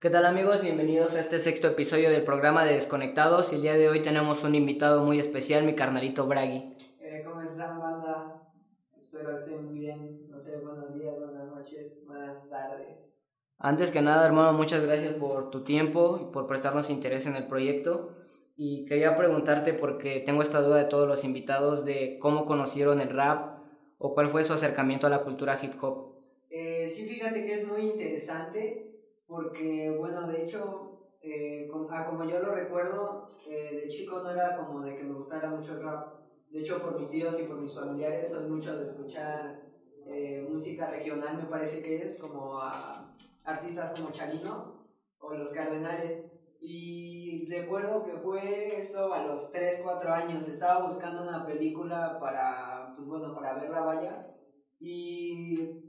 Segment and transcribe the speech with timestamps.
[0.00, 0.62] ¿Qué tal amigos?
[0.62, 3.52] Bienvenidos a este sexto episodio del programa de Desconectados.
[3.52, 6.72] El día de hoy tenemos un invitado muy especial, mi carnalito Bragi.
[7.00, 8.48] Eh, ¿Cómo están, banda?
[8.96, 10.30] Espero estén bien.
[10.30, 13.12] No sé, buenos días, buenas noches, buenas tardes.
[13.58, 17.48] Antes que nada, hermano, muchas gracias por tu tiempo y por prestarnos interés en el
[17.48, 18.18] proyecto.
[18.56, 23.10] Y quería preguntarte, porque tengo esta duda de todos los invitados, de cómo conocieron el
[23.10, 23.64] rap
[23.98, 26.14] o cuál fue su acercamiento a la cultura hip hop.
[26.50, 28.87] Eh, sí, fíjate que es muy interesante
[29.28, 34.30] porque, bueno, de hecho, eh, como, ah, como yo lo recuerdo, eh, de chico no
[34.30, 36.14] era como de que me gustara mucho el rap.
[36.50, 39.60] De hecho, por mis tíos y por mis familiares soy mucho de escuchar
[40.06, 43.14] eh, música regional, me parece que es, como a
[43.44, 44.86] artistas como Charino
[45.20, 46.24] o Los Cardenales.
[46.60, 50.48] Y recuerdo que fue eso a los 3, 4 años.
[50.48, 54.34] Estaba buscando una película para, pues bueno, para verla vaya.
[54.80, 55.82] Y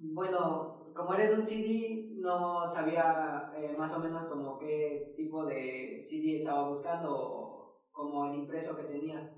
[0.00, 5.46] bueno, como era de un CD, no sabía eh, más o menos como qué tipo
[5.46, 9.34] de CD estaba buscando, como el impreso que tenía.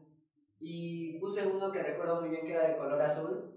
[0.59, 3.55] Y puse uno que recuerdo muy bien que era de color azul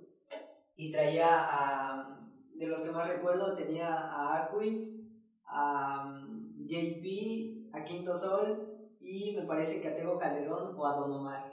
[0.75, 2.19] y traía a,
[2.55, 5.09] de los que más recuerdo, tenía a Acui,
[5.45, 8.69] a mm, JP, a Quinto Sol
[9.01, 11.51] y me parece que a Tego Calderón o a Don Omar.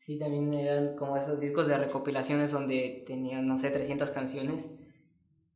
[0.00, 4.66] Sí, también eran como esos discos de recopilaciones donde tenían, no sé, 300 canciones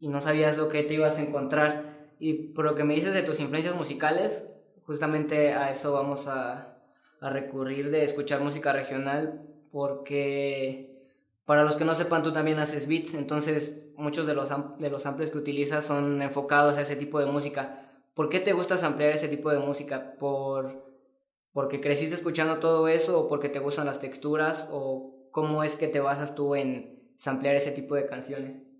[0.02, 2.08] y no sabías lo que te ibas a encontrar.
[2.18, 4.44] Y por lo que me dices de tus influencias musicales,
[4.84, 6.76] justamente a eso vamos a,
[7.20, 11.06] a recurrir de escuchar música regional, porque
[11.44, 15.02] para los que no sepan, tú también haces beats, entonces muchos de los, de los
[15.02, 17.88] samples que utilizas son enfocados a ese tipo de música.
[18.14, 20.16] ¿Por qué te gusta ampliar ese tipo de música?
[20.18, 20.84] ¿Por,
[21.52, 24.68] ¿Porque creciste escuchando todo eso o porque te gustan las texturas?
[24.72, 28.71] ¿O cómo es que te basas tú en samplear ese tipo de canciones?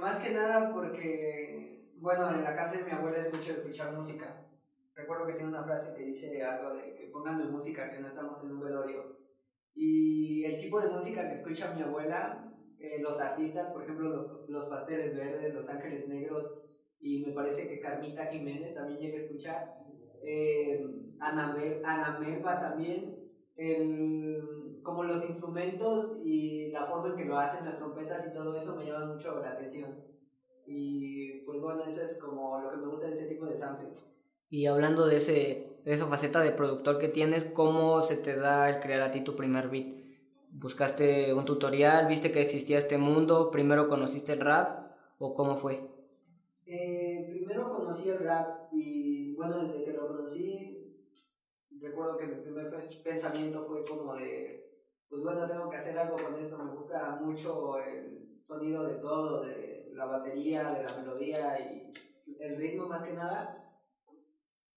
[0.00, 4.46] Más que nada porque, bueno, en la casa de mi abuela escucho escuchar música.
[4.94, 8.42] Recuerdo que tiene una frase que dice algo de que pónganme música, que no estamos
[8.44, 9.16] en un velorio.
[9.74, 14.64] Y el tipo de música que escucha mi abuela, eh, los artistas, por ejemplo, los,
[14.66, 16.50] Pasteles Verdes, Los Ángeles Negros,
[16.98, 19.78] y me parece que Carmita Jiménez también llega a escuchar.
[20.22, 20.84] Eh,
[21.20, 23.16] Ana, Ana Melba también.
[23.54, 24.42] El,
[24.86, 28.76] como los instrumentos y la forma en que lo hacen, las trompetas y todo eso
[28.76, 29.98] me llama mucho la atención.
[30.64, 34.06] Y pues bueno, eso es como lo que me gusta de ese tipo de samples.
[34.48, 38.70] Y hablando de, ese, de esa faceta de productor que tienes, ¿cómo se te da
[38.70, 39.88] el crear a ti tu primer beat?
[40.52, 42.06] ¿Buscaste un tutorial?
[42.06, 43.50] ¿Viste que existía este mundo?
[43.50, 44.92] ¿Primero conociste el rap?
[45.18, 45.80] ¿O cómo fue?
[46.64, 50.96] Eh, primero conocí el rap y bueno, desde que lo conocí,
[51.80, 52.70] recuerdo que mi primer
[53.04, 54.65] pensamiento fue como de,
[55.08, 59.44] pues bueno, tengo que hacer algo con esto, me gusta mucho el sonido de todo,
[59.44, 61.92] de la batería, de la melodía y
[62.40, 63.62] el ritmo más que nada.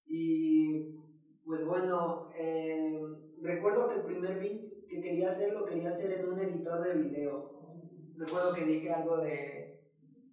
[0.06, 0.96] Y
[1.46, 3.02] pues bueno, eh,
[3.42, 6.94] recuerdo que el primer beat que quería hacer lo quería hacer en un editor de
[6.96, 7.60] video.
[8.16, 9.82] Recuerdo que dije algo de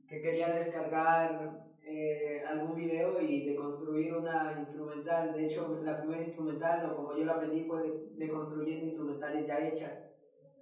[0.08, 5.32] que quería descargar eh, algún video y de construir una instrumental.
[5.34, 9.46] De hecho, la primera instrumental, o como yo la aprendí, fue de, de construir instrumentales
[9.46, 9.92] ya hechas.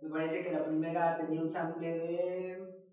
[0.02, 2.84] Me parece que la primera tenía un sample de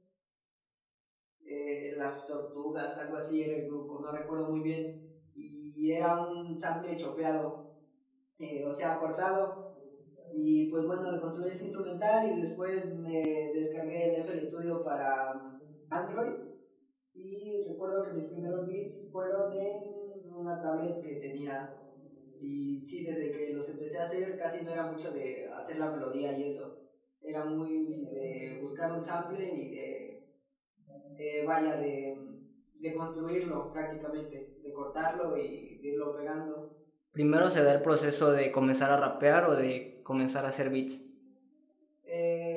[1.46, 5.12] eh, Las Tortugas, algo así era el grupo, no recuerdo muy bien
[5.81, 7.74] y era un sample chopeado,
[8.38, 9.75] eh, o sea, cortado.
[10.31, 15.59] Y pues bueno, construí ese instrumental y después me descargué el FL Studio para
[15.90, 16.50] Android.
[17.23, 21.77] Y recuerdo que mis primeros beats fueron en una tablet que tenía.
[22.39, 25.91] Y sí, desde que los empecé a hacer, casi no era mucho de hacer la
[25.91, 26.79] melodía y eso.
[27.21, 30.27] Era muy de buscar un sample y de,
[31.15, 32.31] de vaya, de
[32.81, 36.77] de construirlo prácticamente, de cortarlo y de irlo pegando.
[37.11, 40.99] ¿Primero se da el proceso de comenzar a rapear o de comenzar a hacer beats?
[42.03, 42.50] Eh,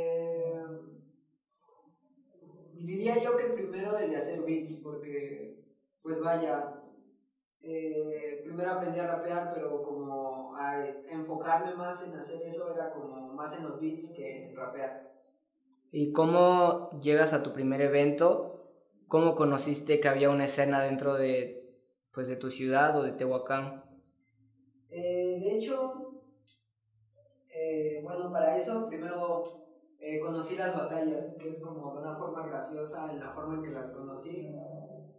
[2.85, 5.57] diría yo que primero el de hacer beats, porque,
[6.03, 6.83] pues vaya,
[7.63, 13.33] eh, primero aprendí a rapear, pero como a enfocarme más en hacer eso era como
[13.33, 15.13] más en los beats que en rapear.
[15.91, 18.55] ¿Y cómo llegas a tu primer evento
[19.09, 21.71] ¿Cómo conociste que había una escena dentro de,
[22.13, 23.85] pues, de tu ciudad o de Tehuacán?
[24.91, 26.21] Eh, de hecho,
[27.49, 29.64] eh, bueno, para eso primero
[30.05, 33.63] eh, conocí las batallas, que es como de una forma graciosa en la forma en
[33.63, 34.55] que las conocí,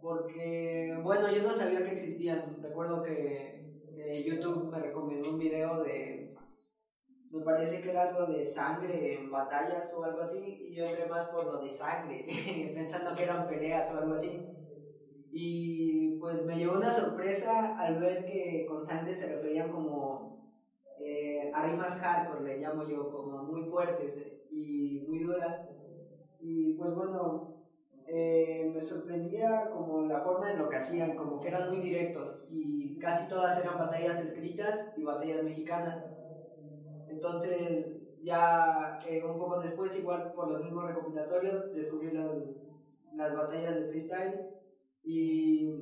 [0.00, 2.40] porque, bueno, yo no sabía que existían.
[2.62, 3.66] Recuerdo que
[4.24, 6.26] YouTube me recomendó un video de
[7.30, 11.06] me parece que era algo de sangre en batallas o algo así, y yo entré
[11.06, 12.24] más por lo de sangre,
[12.74, 14.46] pensando que eran peleas o algo así.
[15.32, 20.35] Y pues me llevó una sorpresa al ver que con sangre se referían como
[21.56, 25.66] a rimas hardcore, le llamo yo, como muy fuertes eh, y muy duras.
[26.38, 27.64] Y pues bueno,
[28.06, 32.44] eh, me sorprendía como la forma en lo que hacían, como que eran muy directos
[32.50, 36.04] y casi todas eran batallas escritas y batallas mexicanas.
[37.08, 37.86] Entonces
[38.22, 42.36] ya eh, un poco después, igual por los mismos recopilatorios, descubrí las,
[43.14, 44.50] las batallas de freestyle
[45.02, 45.72] y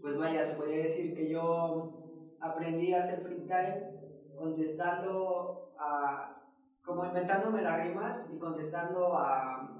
[0.00, 3.97] pues vaya, se podría decir que yo aprendí a hacer freestyle
[4.38, 6.42] contestando a,
[6.84, 9.78] como inventándome las rimas y contestando a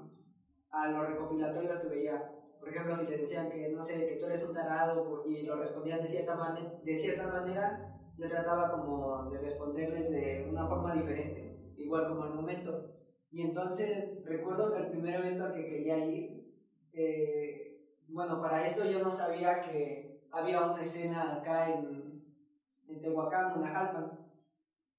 [0.71, 2.31] a los recopilatorios que veía.
[2.59, 5.55] Por ejemplo, si te decían que, no sé, que tú eres un tarado y lo
[5.55, 6.37] respondían de cierta,
[6.83, 12.33] de cierta manera, yo trataba como de responderles de una forma diferente, igual como al
[12.33, 12.91] momento.
[13.31, 16.53] Y entonces recuerdo que el primer evento al que quería ir,
[16.91, 17.79] eh,
[18.09, 22.23] bueno, para esto yo no sabía que había una escena acá en,
[22.87, 24.19] en Tehuacán, Guanajalpan.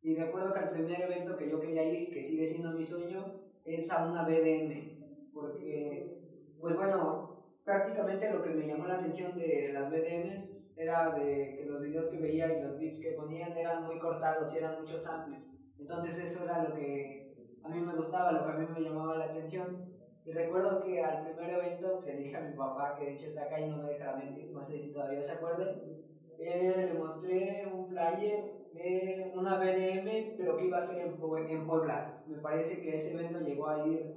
[0.02, 3.40] Y recuerdo que el primer evento que yo quería ir, que sigue siendo mi sueño,
[3.64, 5.00] es a una BDM
[5.32, 6.18] porque,
[6.60, 11.66] pues bueno, prácticamente lo que me llamó la atención de las BDMs era de que
[11.66, 15.02] los videos que veía y los beats que ponían eran muy cortados y eran muchos
[15.02, 15.40] samples.
[15.78, 19.18] Entonces eso era lo que a mí me gustaba, lo que a mí me llamaba
[19.18, 19.90] la atención.
[20.24, 23.44] Y recuerdo que al primer evento que dije a mi papá, que de hecho está
[23.44, 26.02] acá y no me dejará mentir, no sé si todavía se acuerden,
[26.38, 31.14] eh, le mostré un flyer de una BDM, pero que iba a ser en,
[31.48, 32.22] en Puebla.
[32.26, 34.12] Me parece que ese evento llegó a ir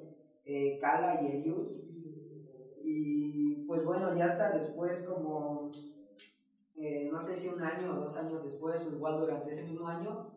[0.46, 1.72] eh, Kala y Eliud.
[2.84, 5.72] Y pues bueno, ya hasta después, como
[6.76, 9.88] eh, no sé si un año o dos años después, o igual durante ese mismo
[9.88, 10.32] año,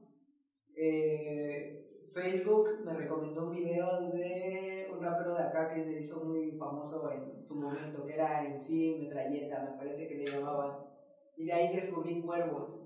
[0.76, 6.52] eh, Facebook me recomendó un video de un rapero de acá que se hizo muy
[6.52, 10.78] famoso en su momento, que era en sí Metralleta, me parece que le llamaban.
[11.36, 12.85] Y de ahí descubrí Cuervos.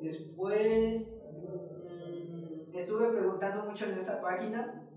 [0.00, 1.14] Después
[2.72, 4.88] estuve preguntando mucho en esa página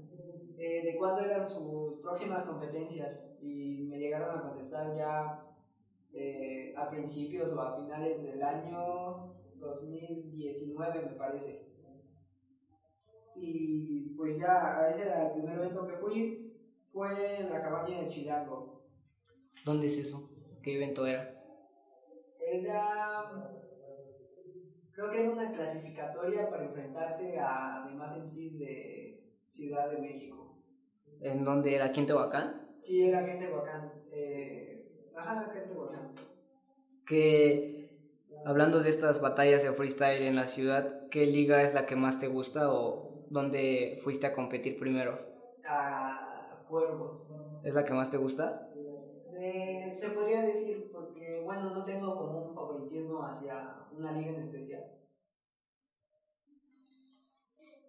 [0.58, 5.46] eh, de cuándo eran sus próximas competencias y me llegaron a contestar ya
[6.14, 11.68] eh, a principios o a finales del año 2019 me parece.
[13.36, 16.58] Y pues ya ese era el primer evento que fui,
[16.92, 18.82] fue en la cabaña de Chilango.
[19.64, 20.30] ¿Dónde es eso?
[20.64, 21.40] ¿Qué evento era?
[22.40, 23.57] Era,
[24.98, 30.58] creo que era una clasificatoria para enfrentarse a demás MCs de Ciudad de México.
[31.20, 31.86] ¿En dónde era?
[31.86, 32.62] ¿Aquí en Tehuacán?
[32.80, 33.92] Sí, era aquí en Tehuacán.
[34.12, 34.86] Eh,
[35.16, 36.16] ajá, aquí en Tehuacán.
[37.06, 37.90] Que,
[38.44, 42.20] hablando de estas batallas de freestyle en la ciudad, ¿qué liga es la que más
[42.20, 45.22] te gusta o dónde fuiste a competir primero?
[46.50, 47.32] A Cuervos.
[47.62, 48.67] ¿Es la que más te gusta?
[49.88, 54.42] Eh, se podría decir, porque, bueno, no tengo como un favoritismo hacia una liga en
[54.42, 54.84] especial.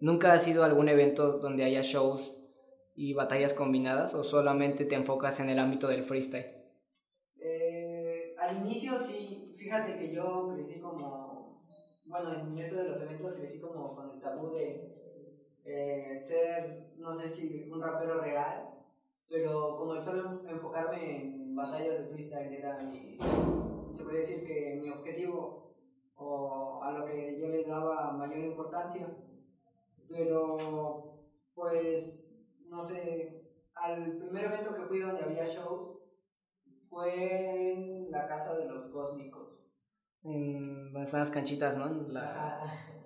[0.01, 2.35] ¿Nunca has ido a algún evento donde haya shows
[2.95, 6.47] y batallas combinadas o solamente te enfocas en el ámbito del freestyle?
[7.37, 11.63] Eh, al inicio sí, fíjate que yo crecí como,
[12.05, 14.93] bueno, en eso de los eventos crecí como con el tabú de
[15.63, 18.69] eh, ser, no sé si un rapero real,
[19.27, 23.17] pero como el solo enfocarme en batallas de freestyle era mi,
[23.93, 25.75] se podría decir que mi objetivo
[26.15, 29.07] o a lo que yo le daba mayor importancia,
[30.07, 30.57] pero
[31.53, 32.33] pues
[32.69, 33.43] no sé,
[33.75, 35.99] al primer evento que fui donde había shows
[36.89, 39.73] fue en la casa de los cósmicos.
[40.23, 42.07] En las canchitas, ¿no?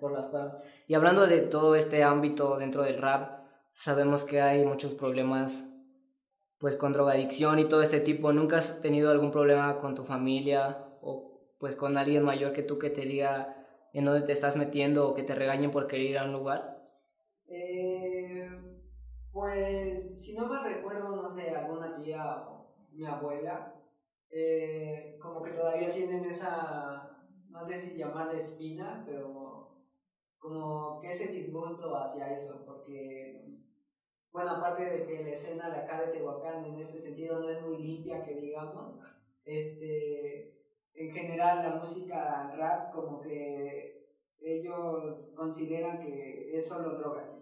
[0.00, 0.30] por las
[0.88, 5.64] Y hablando de todo este ámbito dentro del rap, sabemos que hay muchos problemas
[6.64, 8.32] pues con drogadicción y todo este tipo.
[8.32, 12.78] ¿Nunca has tenido algún problema con tu familia o pues con alguien mayor que tú
[12.78, 13.54] que te diga
[13.92, 16.88] en dónde te estás metiendo o que te regañen por querer ir a un lugar?
[19.30, 23.74] Pues, si no me recuerdo, no sé, alguna tía o mi abuela,
[24.30, 29.84] eh, como que todavía tienen esa, no sé si llamarla espina, pero
[30.38, 33.53] como que ese disgusto hacia eso, porque,
[34.34, 37.62] bueno, aparte de que la escena de acá de Tehuacán en ese sentido no es
[37.62, 38.98] muy limpia, que digamos,
[39.44, 40.58] este,
[40.94, 44.08] en general la música rap como que
[44.40, 47.38] ellos consideran que es solo drogas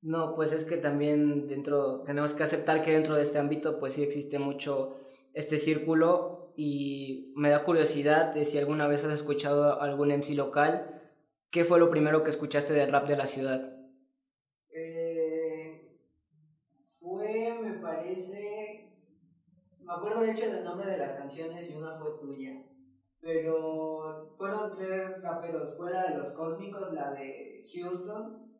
[0.00, 3.94] no, pues es que también dentro, tenemos que aceptar que dentro de este ámbito pues
[3.94, 4.96] sí existe mucho
[5.34, 11.02] este círculo y me da curiosidad de si alguna vez has escuchado algún MC local,
[11.50, 13.75] ¿qué fue lo primero que escuchaste del rap de la ciudad?
[18.16, 18.88] Parece,
[19.80, 22.62] me acuerdo de hecho del nombre de las canciones y una fue tuya.
[23.20, 25.76] Pero fueron tres raperos.
[25.76, 28.52] Fue la de los cósmicos, la de Houston,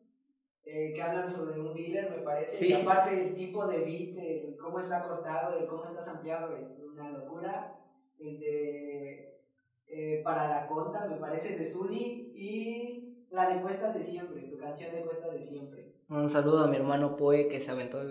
[0.63, 2.57] eh, que hablan sobre un dealer, me parece.
[2.57, 2.69] Sí.
[2.69, 6.79] Y aparte el tipo de beat, el cómo está cortado, el cómo está ampliado, es
[6.79, 7.79] una locura.
[8.19, 9.41] El de
[9.87, 12.33] eh, Para la Conta, me parece, de Zully.
[12.35, 15.95] Y la de Cuestas de Siempre, tu canción de Cuestas de Siempre.
[16.09, 18.01] Un saludo a mi hermano Poe que se aventó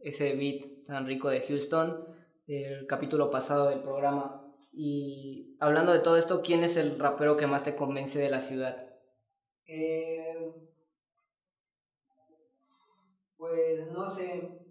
[0.00, 2.04] ese beat tan rico de Houston,
[2.48, 4.42] el capítulo pasado del programa.
[4.72, 8.40] Y hablando de todo esto, ¿quién es el rapero que más te convence de la
[8.40, 8.86] ciudad?
[9.68, 10.50] Eh,
[13.36, 14.64] pues no sé,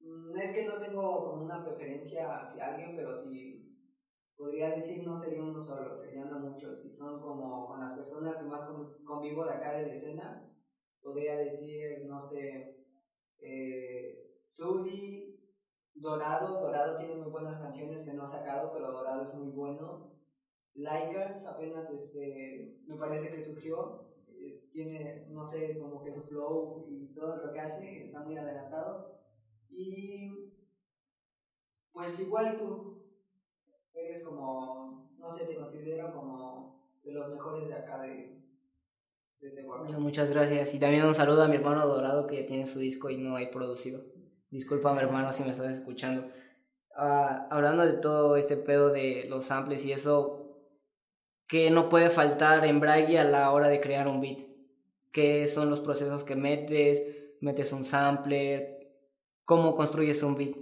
[0.00, 3.72] Mm, es que no tengo como una preferencia hacia alguien, pero si
[4.36, 8.46] podría decir no sería uno solo, serían muchos, y son como con las personas que
[8.46, 10.52] más con- convivo de acá de la escena,
[11.02, 12.82] podría decir, no sé,
[13.42, 14.32] eh,
[15.94, 20.12] Dorado, Dorado tiene muy buenas canciones que no ha sacado, pero Dorado es muy bueno.
[20.74, 24.08] Lycans apenas este, me parece que surgió,
[24.72, 29.20] tiene, no sé, como que su flow y todo lo que hace está muy adelantado.
[29.70, 30.52] Y
[31.92, 33.02] pues igual tú
[33.92, 38.42] eres como, no sé, te considero como de los mejores de acá de,
[39.40, 40.02] de Tehuacán.
[40.02, 40.74] Muchas gracias.
[40.74, 43.36] Y también un saludo a mi hermano Dorado que ya tiene su disco y no
[43.36, 44.02] hay producido.
[44.52, 46.30] Disculpa, mi hermano, si me estás escuchando.
[46.96, 50.58] Ah, hablando de todo este pedo de los samples y eso,
[51.48, 54.40] ¿qué no puede faltar en Bragi a la hora de crear un beat?
[55.12, 57.02] ¿Qué son los procesos que metes?
[57.40, 58.88] ¿Metes un sampler?
[59.44, 60.56] ¿Cómo construyes un beat?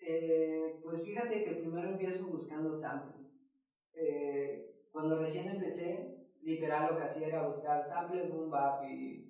[0.00, 3.46] Eh, pues fíjate que primero empiezo buscando samples.
[3.94, 9.29] Eh, cuando recién empecé, literal lo que hacía era buscar samples boom bap y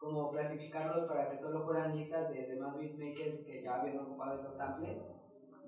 [0.00, 4.56] como clasificarlos para que solo fueran listas de demás beatmakers que ya habían ocupado esos
[4.56, 4.98] samples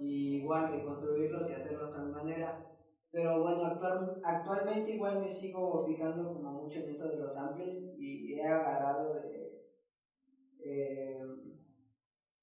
[0.01, 2.67] y igual de construirlos y hacerlos a mi manera.
[3.11, 7.95] Pero bueno, actual, actualmente igual me sigo fijando como mucho en eso de los samples
[7.99, 9.67] y he agarrado de,
[10.65, 11.21] eh,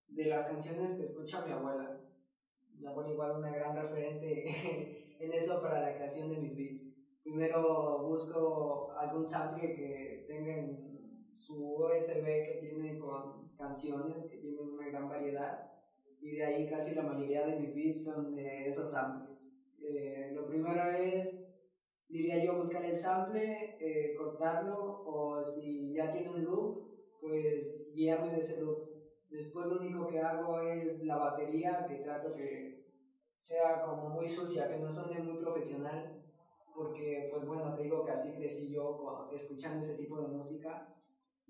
[0.09, 1.99] de las canciones que escucha mi abuela.
[2.77, 4.45] Mi abuela igual una gran referente
[5.19, 6.93] en eso para la creación de mis beats.
[7.23, 10.88] Primero busco algún sample que tenga en
[11.39, 15.71] su USB que tiene con canciones, que tienen una gran variedad.
[16.19, 19.51] Y de ahí casi la mayoría de mis beats son de esos samples.
[19.81, 21.47] Eh, lo primero es,
[22.09, 28.33] diría yo, buscar el sample, eh, cortarlo, o si ya tiene un loop, pues guiarme
[28.33, 28.89] de ese loop.
[29.29, 32.85] Después lo único que hago es la batería, que trato que
[33.37, 36.21] sea como muy sucia, que no suene muy profesional,
[36.75, 40.98] porque pues bueno, te digo que así crecí yo escuchando ese tipo de música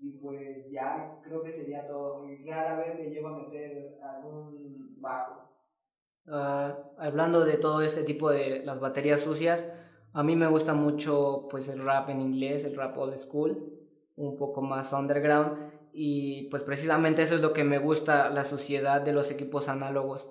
[0.00, 2.26] y pues ya creo que sería todo.
[2.26, 5.50] Y rara vez le llevo a meter algún bajo.
[6.26, 9.66] Ah, hablando de todo este tipo de las baterías sucias,
[10.12, 13.72] a mí me gusta mucho pues el rap en inglés, el rap old school,
[14.16, 19.00] un poco más underground y pues precisamente eso es lo que me gusta, la suciedad
[19.00, 20.28] de los equipos análogos.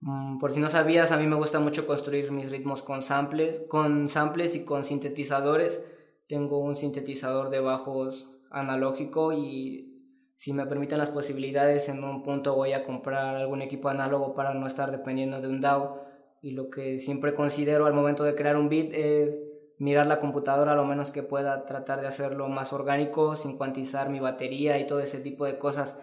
[0.00, 3.62] Mm, por si no sabías, a mí me gusta mucho construir mis ritmos con samples,
[3.68, 5.82] con samples y con sintetizadores.
[6.28, 9.90] Tengo un sintetizador de bajos analógico y
[10.36, 14.54] si me permiten las posibilidades, en un punto voy a comprar algún equipo análogo para
[14.54, 15.98] no estar dependiendo de un DAW.
[16.42, 19.34] Y lo que siempre considero al momento de crear un beat es
[19.76, 24.18] mirar la computadora lo menos que pueda, tratar de hacerlo más orgánico, sin cuantizar mi
[24.18, 25.96] batería y todo ese tipo de cosas.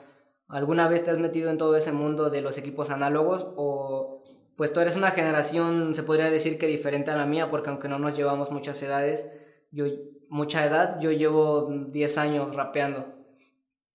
[0.48, 4.24] ¿Alguna vez te has metido en todo ese mundo de los equipos análogos o
[4.56, 7.88] pues tú eres una generación, se podría decir que diferente a la mía, porque aunque
[7.88, 9.28] no nos llevamos muchas edades,
[9.72, 9.86] yo
[10.30, 13.06] mucha edad, yo llevo 10 años rapeando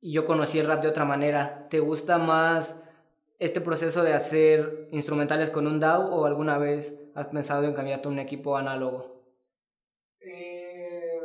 [0.01, 1.69] y yo conocí el rap de otra manera.
[1.71, 2.77] ¿Te gusta más
[3.39, 8.09] este proceso de hacer instrumentales con un DAW o alguna vez has pensado en cambiarte
[8.09, 9.23] un equipo análogo?
[10.21, 11.21] Eh,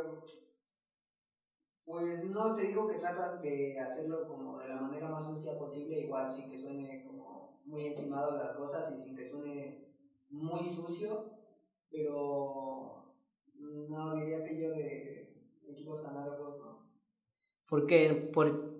[1.84, 6.00] pues no te digo que tratas de hacerlo como de la manera más sucia posible,
[6.00, 9.86] igual sin que suene como muy encimado las cosas y sin que suene
[10.30, 11.30] muy sucio,
[11.90, 12.97] pero
[13.88, 15.26] no diría que yo de
[15.66, 16.88] equipos análogos no.
[17.68, 18.72] Porque, por,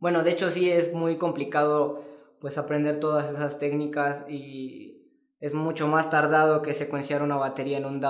[0.00, 2.02] bueno, de hecho sí es muy complicado
[2.40, 5.08] pues aprender todas esas técnicas y
[5.40, 8.00] es mucho más tardado que secuenciar una batería en un.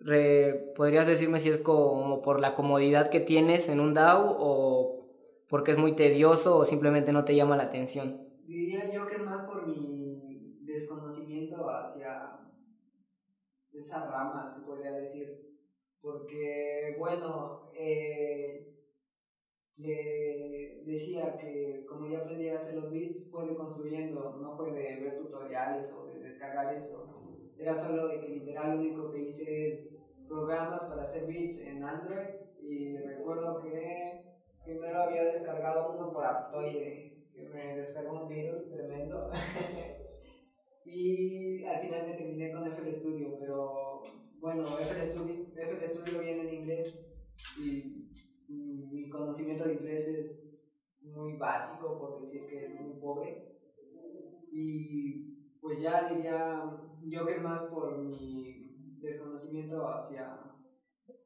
[0.00, 5.06] Re- ¿Podrías decirme si es como por la comodidad que tienes en un DAW o
[5.48, 8.20] porque es muy tedioso o simplemente no te llama la atención?
[8.46, 12.35] Diría yo que es más por mi desconocimiento hacia
[13.78, 15.46] esa rama, se podría decir.
[16.00, 18.76] Porque, bueno, eh,
[19.76, 24.72] le decía que como yo aprendí a hacer los beats, fue de construyendo, no fue
[24.72, 27.12] de ver tutoriales o de descargar eso.
[27.58, 29.88] Era solo de que literal lo único que hice es
[30.28, 32.28] programas para hacer beats en Android
[32.60, 34.22] y recuerdo que
[34.64, 39.30] primero había descargado uno por Aptoide, que me descargó un virus tremendo.
[40.86, 44.02] y al final me terminé con FL Studio, pero
[44.38, 46.94] bueno, FL Studio, FL Studio viene en inglés
[47.58, 48.08] y
[48.48, 50.46] mi conocimiento de inglés es
[51.02, 53.56] muy básico, por decir que es muy pobre.
[54.52, 56.62] Y pues ya diría
[57.02, 60.40] yo que más por mi desconocimiento hacia...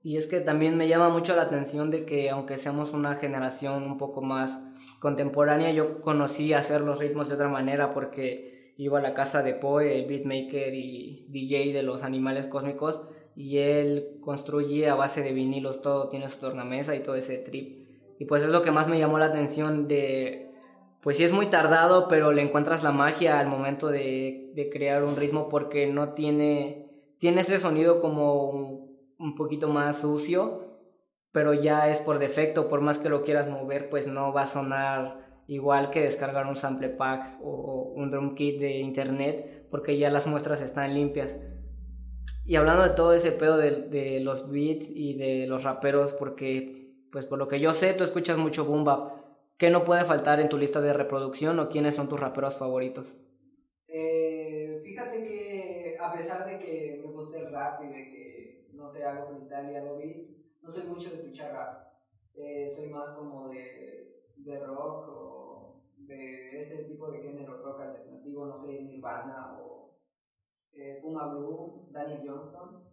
[0.02, 3.82] Y es que también me llama mucho la atención de que aunque seamos una generación
[3.82, 4.62] un poco más
[4.98, 9.52] contemporánea, yo conocí hacer los ritmos de otra manera porque iba a la casa de
[9.52, 13.02] Poe, el beatmaker y DJ de los animales cósmicos,
[13.36, 17.86] y él construye a base de vinilos todo, tiene su tornamesa y todo ese trip.
[18.18, 20.50] Y pues es lo que más me llamó la atención de,
[21.02, 25.04] pues sí es muy tardado, pero le encuentras la magia al momento de, de crear
[25.04, 30.78] un ritmo porque no tiene, tiene ese sonido como un, un poquito más sucio,
[31.32, 34.46] pero ya es por defecto, por más que lo quieras mover, pues no va a
[34.46, 40.10] sonar igual que descargar un sample pack o un drum kit de internet, porque ya
[40.10, 41.34] las muestras están limpias.
[42.44, 47.26] Y hablando de todo ese pedo de, los beats y de los raperos, porque, pues
[47.26, 49.12] por lo que yo sé, tú escuchas mucho boom bap.
[49.56, 53.14] ¿Qué no puede faltar en tu lista de reproducción o quiénes son tus raperos favoritos?
[53.86, 58.86] Eh, fíjate que a pesar de que me gusta el rap y de que, no
[58.86, 61.88] sé, hago freestyle y hago beats, no soy mucho de escuchar rap.
[62.34, 68.46] Eh, soy más como de, de rock o de ese tipo de género, rock alternativo,
[68.46, 69.98] no sé, Nirvana o
[70.72, 72.84] eh, Puma Blue, Daniel Johnston.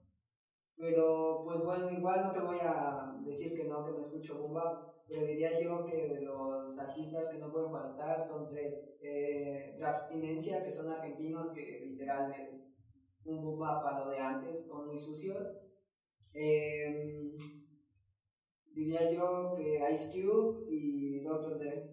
[0.75, 4.61] Pero pues bueno, igual no te voy a decir que no, que no escucho boom
[5.07, 8.93] pero diría yo que de los artistas que no pueden faltar son tres.
[9.01, 12.83] Eh, Rapstinencia, que son argentinos, que literal es
[13.23, 15.47] un boom para lo de antes, son muy sucios.
[16.33, 17.33] Eh,
[18.77, 21.57] diría yo que Ice Cube y Dr.
[21.57, 21.89] Dre.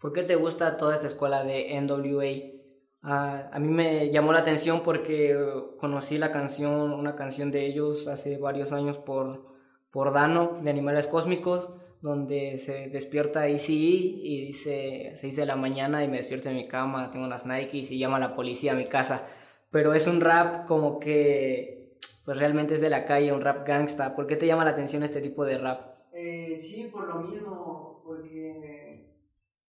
[0.00, 2.60] ¿Por qué te gusta toda esta escuela de NWA?
[3.02, 5.36] Uh, a mí me llamó la atención porque
[5.78, 9.46] conocí la canción, una canción de ellos hace varios años por,
[9.90, 16.04] por Dano, de Animales Cósmicos, donde se despierta Easy y dice 6 de la mañana
[16.04, 18.76] y me despierto en mi cama, tengo unas Nikes y llama a la policía a
[18.76, 19.26] mi casa.
[19.70, 24.14] Pero es un rap como que, pues realmente es de la calle, un rap gangsta.
[24.14, 25.89] ¿Por qué te llama la atención este tipo de rap?
[26.12, 29.10] Eh, sí, por lo mismo, porque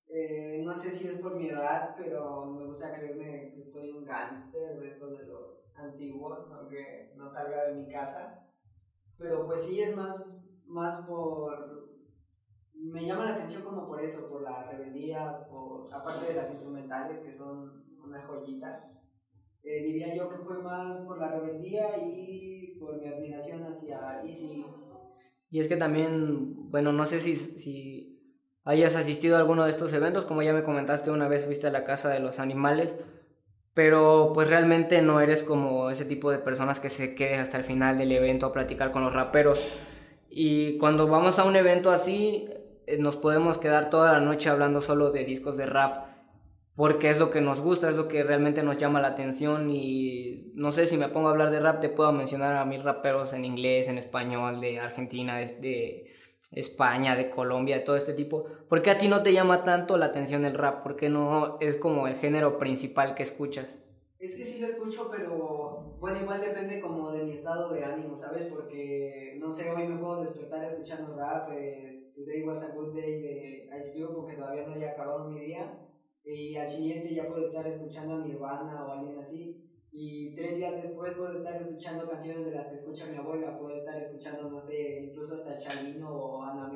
[0.07, 4.03] eh, no sé si es por mi edad, pero me gusta creerme que soy un
[4.03, 8.45] gángster de esos de los antiguos, aunque no salga de mi casa.
[9.17, 11.91] Pero pues sí es más, más por...
[12.73, 17.19] Me llama la atención como por eso, por la rebeldía, por, aparte de las instrumentales
[17.19, 18.91] que son una joyita.
[19.63, 24.65] Eh, diría yo que fue más por la rebeldía y por mi admiración hacia Easy.
[25.51, 28.11] Y es que también, bueno, no sé si, si
[28.63, 31.83] hayas asistido a alguno de estos eventos, como ya me comentaste una vez fuiste la
[31.83, 32.95] casa de los animales,
[33.73, 37.65] pero pues realmente no eres como ese tipo de personas que se quede hasta el
[37.65, 39.77] final del evento a platicar con los raperos.
[40.29, 42.47] Y cuando vamos a un evento así,
[42.87, 46.05] eh, nos podemos quedar toda la noche hablando solo de discos de rap,
[46.75, 50.51] porque es lo que nos gusta, es lo que realmente nos llama la atención y
[50.55, 53.33] no sé si me pongo a hablar de rap, te puedo mencionar a mis raperos
[53.33, 56.07] en inglés, en español, de Argentina, de,
[56.51, 58.45] España, de Colombia, de todo este tipo.
[58.69, 60.83] ¿Por qué a ti no te llama tanto la atención el rap?
[60.83, 63.77] ¿Por qué no es como el género principal que escuchas?
[64.19, 68.15] Es que sí lo escucho, pero bueno, igual depende como de mi estado de ánimo,
[68.15, 68.45] ¿sabes?
[68.49, 73.21] Porque, no sé, hoy me puedo despertar escuchando rap, eh, Today was a good day
[73.21, 75.90] de Ice Cube, porque todavía no haya acabado mi día,
[76.23, 80.81] y al siguiente ya puedo estar escuchando a Nirvana o alguien así, y tres días
[80.81, 84.57] después puedo estar escuchando canciones de las que escucha mi abuela, puedo estar escuchando, no
[84.57, 86.71] sé, incluso hasta Chalino o Ana,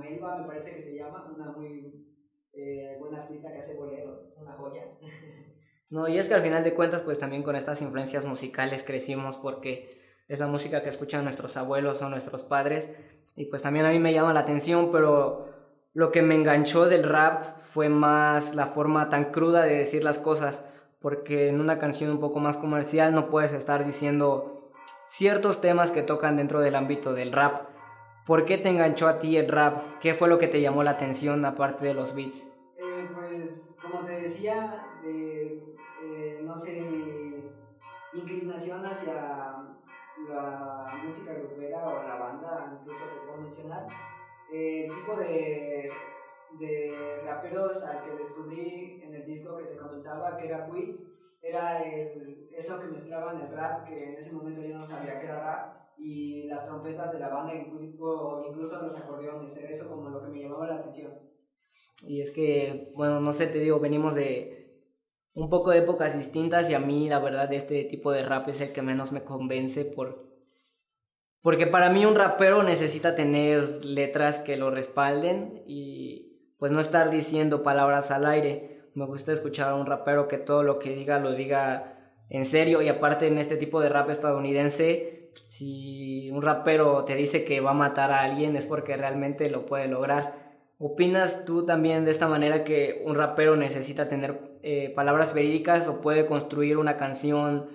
[0.00, 2.04] Melba, me parece que se llama, una muy
[2.52, 4.82] eh, buena artista que hace boleros, una joya.
[5.90, 9.36] No, y es que al final de cuentas, pues también con estas influencias musicales crecimos
[9.36, 9.98] porque
[10.28, 12.90] es la música que escuchan nuestros abuelos o nuestros padres,
[13.36, 15.48] y pues también a mí me llama la atención, pero
[15.94, 20.18] lo que me enganchó del rap fue más la forma tan cruda de decir las
[20.18, 20.60] cosas
[21.00, 24.70] porque en una canción un poco más comercial no puedes estar diciendo
[25.08, 27.68] ciertos temas que tocan dentro del ámbito del rap.
[28.26, 29.98] ¿Por qué te enganchó a ti el rap?
[30.00, 32.46] ¿Qué fue lo que te llamó la atención aparte de los beats?
[32.76, 37.50] Eh, pues como te decía, eh, no sé, mi
[38.12, 39.14] inclinación hacia
[40.28, 43.86] la música grupera o la banda, incluso te puedo mencionar,
[44.52, 45.92] el tipo de,
[46.58, 50.96] de raperos al que descubrí en el disco que te comentaba, que era Quid,
[51.42, 55.26] era el, eso que mezclaban el rap, que en ese momento yo no sabía que
[55.26, 60.08] era rap, y las trompetas de la banda, incluso, incluso los acordeones, era eso como
[60.08, 61.12] lo que me llamaba la atención.
[62.06, 64.58] Y es que, bueno, no sé, te digo, venimos de
[65.34, 68.60] un poco de épocas distintas y a mí la verdad este tipo de rap es
[68.60, 70.26] el que menos me convence por...
[71.42, 76.27] Porque para mí un rapero necesita tener letras que lo respalden y
[76.58, 78.90] pues no estar diciendo palabras al aire.
[78.94, 81.94] Me gusta escuchar a un rapero que todo lo que diga lo diga
[82.30, 87.44] en serio y aparte en este tipo de rap estadounidense, si un rapero te dice
[87.44, 90.48] que va a matar a alguien es porque realmente lo puede lograr
[90.80, 96.00] ¿Opinas tú también de esta manera que un rapero necesita tener eh, palabras verídicas o
[96.00, 97.66] puede construir una canción,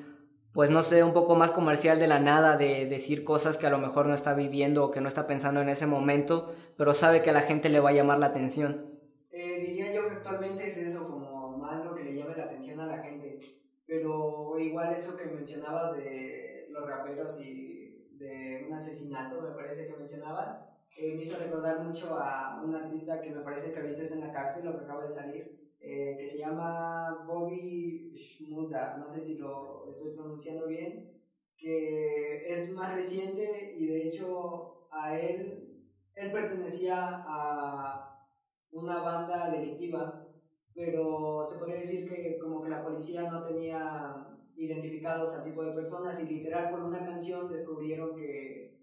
[0.54, 3.72] pues no sé, un poco más comercial de la nada, de decir cosas que a
[3.72, 7.24] lo mejor no está viviendo o que no está pensando en ese momento, pero sabe
[7.24, 9.00] que a la gente le va a llamar la atención?
[9.32, 12.80] Eh, diría yo que actualmente es eso, como más lo que le llame la atención
[12.80, 13.40] a la gente,
[13.88, 19.98] pero igual eso que mencionabas de los raperos y de un asesinato, me parece que
[19.98, 24.16] mencionabas eh, me hizo recordar mucho a un artista que me parece que ahorita está
[24.16, 29.06] en la cárcel, lo que acaba de salir, eh, que se llama Bobby Shmurda, no
[29.06, 31.22] sé si lo estoy pronunciando bien,
[31.58, 35.84] que es más reciente y de hecho a él,
[36.16, 38.30] él pertenecía a
[38.72, 40.26] una banda delictiva,
[40.74, 45.74] pero se podría decir que como que la policía no tenía identificados al tipo de
[45.74, 48.83] personas y literal por una canción descubrieron que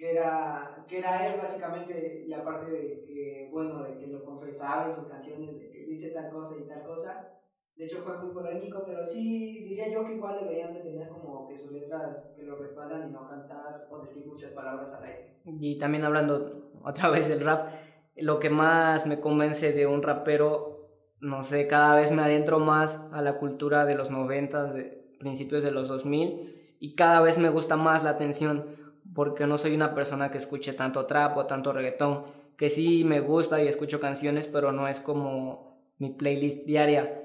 [0.00, 4.86] que era, que era él básicamente, y aparte de que, bueno, de que lo confesaba
[4.86, 7.28] en sus canciones, de que dice tal cosa y tal cosa,
[7.76, 11.46] de hecho fue muy polémico, pero sí diría yo que igual deberían de tener como
[11.46, 15.36] que sus letras que lo respaldan y no cantar o decir muchas palabras al aire.
[15.44, 17.68] Y también hablando otra vez del rap,
[18.16, 20.88] lo que más me convence de un rapero,
[21.20, 25.62] no sé, cada vez me adentro más a la cultura de los 90, de principios
[25.62, 28.79] de los 2000, y cada vez me gusta más la atención
[29.14, 32.24] porque no soy una persona que escuche tanto trap o tanto reggaetón,
[32.56, 37.24] que sí me gusta y escucho canciones, pero no es como mi playlist diaria.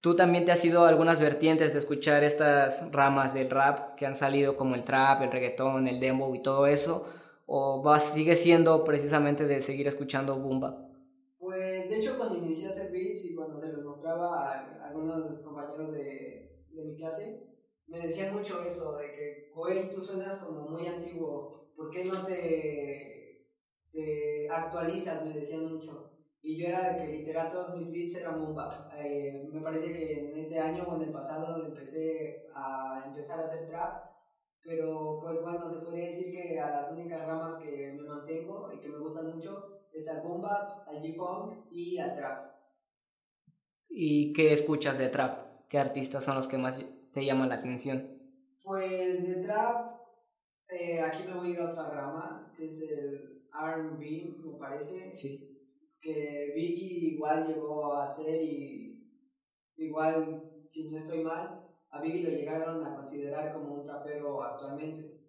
[0.00, 4.06] ¿Tú también te has ido a algunas vertientes de escuchar estas ramas del rap que
[4.06, 7.06] han salido como el trap, el reggaetón, el dembow y todo eso?
[7.46, 10.86] ¿O vas, sigue siendo precisamente de seguir escuchando Bumba?
[11.38, 14.50] Pues de hecho cuando inicié a hacer beats y cuando se los mostraba
[14.82, 17.49] a algunos de los compañeros de, de mi clase,
[17.90, 22.24] me decían mucho eso, de que, güey, tú suenas como muy antiguo, ¿por qué no
[22.24, 23.48] te,
[24.48, 25.26] actualizas?
[25.26, 26.12] Me decían mucho.
[26.42, 28.90] Y yo era de que literal todos mis beats eran bomba.
[28.96, 33.42] Eh, me parece que en este año o en el pasado empecé a empezar a
[33.42, 34.04] hacer trap,
[34.62, 38.80] pero pues bueno, se podría decir que a las únicas ramas que me mantengo y
[38.80, 42.52] que me gustan mucho es al bomba, al G-Funk y al trap.
[43.88, 45.66] ¿Y qué escuchas de trap?
[45.68, 48.18] ¿Qué artistas son los que más te llama la atención?
[48.62, 50.00] Pues de trap,
[50.68, 55.14] eh, aquí me voy a ir a otra rama, que es el RB, me parece.
[55.16, 55.46] Sí.
[56.00, 58.90] Que Biggie igual llegó a ser y
[59.76, 65.20] igual, si no estoy mal, a Biggie lo llegaron a considerar como un trapero actualmente.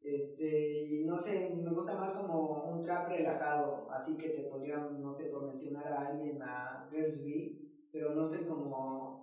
[0.00, 5.00] Este, y no sé, me gusta más como un trap relajado, así que te podrían,
[5.00, 7.56] no sé, por mencionar a alguien, a Girls B,
[7.92, 9.21] pero no sé cómo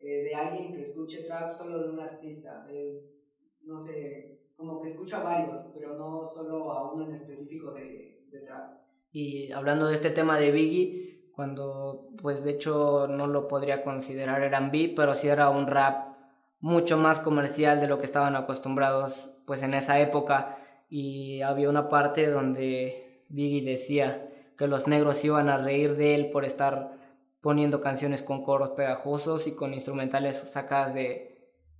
[0.00, 2.66] eh, de alguien que escuche trap solo de un artista.
[2.70, 3.24] Es,
[3.62, 8.24] no sé, como que escucho a varios, pero no solo a uno en específico de,
[8.30, 8.80] de trap.
[9.12, 14.42] Y hablando de este tema de Biggie, cuando pues de hecho no lo podría considerar
[14.42, 16.16] R&B, pero sí era un rap
[16.60, 20.58] mucho más comercial de lo que estaban acostumbrados pues en esa época
[20.90, 26.30] y había una parte donde Biggie decía que los negros iban a reír de él
[26.30, 26.97] por estar
[27.40, 31.38] poniendo canciones con coros pegajosos y con instrumentales sacadas de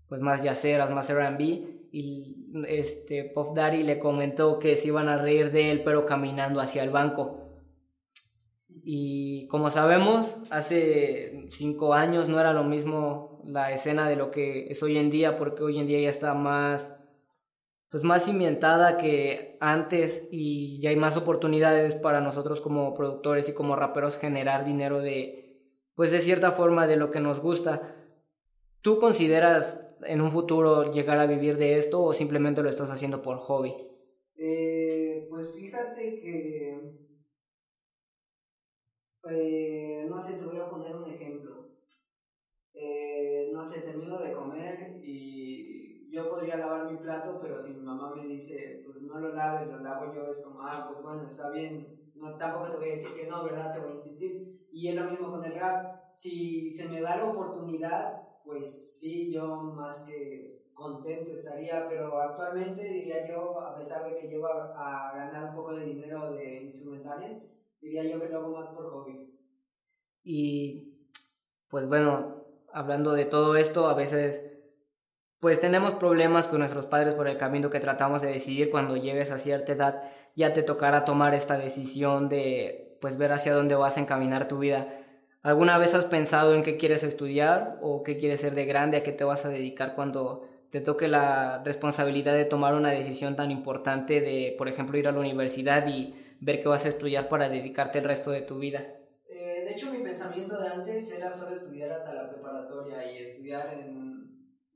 [0.09, 1.45] pues más yaceras, más R&B
[1.93, 6.61] y este Puff Daddy le comentó que se iban a reír de él pero caminando
[6.61, 7.45] hacia el banco.
[8.91, 14.69] Y como sabemos, hace cinco años no era lo mismo la escena de lo que
[14.69, 16.95] es hoy en día, porque hoy en día ya está más,
[17.91, 23.55] pues más cimentada que antes y ya hay más oportunidades para nosotros como productores y
[23.55, 25.48] como raperos generar dinero de,
[25.99, 27.97] pues de cierta forma de lo que nos gusta.
[28.83, 33.21] ¿Tú consideras en un futuro llegar a vivir de esto o simplemente lo estás haciendo
[33.23, 33.75] por hobby?
[34.37, 36.81] Eh, pues fíjate que,
[39.25, 41.71] eh, no sé, te voy a poner un ejemplo.
[42.75, 47.83] Eh, no sé, termino de comer y yo podría lavar mi plato, pero si mi
[47.83, 51.27] mamá me dice, pues no lo laves, lo lavo yo, es como, ah, pues bueno,
[51.27, 53.73] está bien, no, tampoco te voy a decir que no, ¿verdad?
[53.75, 54.67] Te voy a insistir.
[54.73, 59.33] Y es lo mismo con el rap, si se me da la oportunidad, pues sí,
[59.33, 65.11] yo más que contento estaría, pero actualmente diría yo, a pesar de que yo a,
[65.11, 67.43] a ganar un poco de dinero de instrumentales,
[67.81, 69.31] diría yo que lo hago más por hobby.
[70.23, 70.95] Y
[71.69, 74.59] pues bueno, hablando de todo esto, a veces
[75.41, 79.31] pues tenemos problemas con nuestros padres por el camino que tratamos de decidir cuando llegues
[79.31, 80.03] a cierta edad,
[80.39, 84.59] ya te tocará tomar esta decisión de pues ver hacia dónde vas a encaminar tu
[84.61, 84.89] vida.
[85.43, 89.03] ¿Alguna vez has pensado en qué quieres estudiar o qué quieres ser de grande, a
[89.03, 93.51] qué te vas a dedicar cuando te toque la responsabilidad de tomar una decisión tan
[93.51, 97.49] importante de, por ejemplo, ir a la universidad y ver qué vas a estudiar para
[97.49, 98.85] dedicarte el resto de tu vida?
[99.27, 103.69] Eh, de hecho, mi pensamiento de antes era solo estudiar hasta la preparatoria y estudiar
[103.71, 103.87] en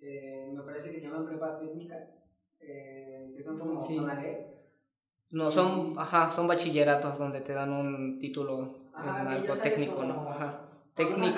[0.02, 2.22] eh, me parece que se llaman prepas técnicas,
[2.62, 4.22] eh, que son como sí.
[5.32, 10.28] No, son, ajá, son bachilleratos donde te dan un título en algo técnico, ¿no?
[10.30, 10.60] Ajá.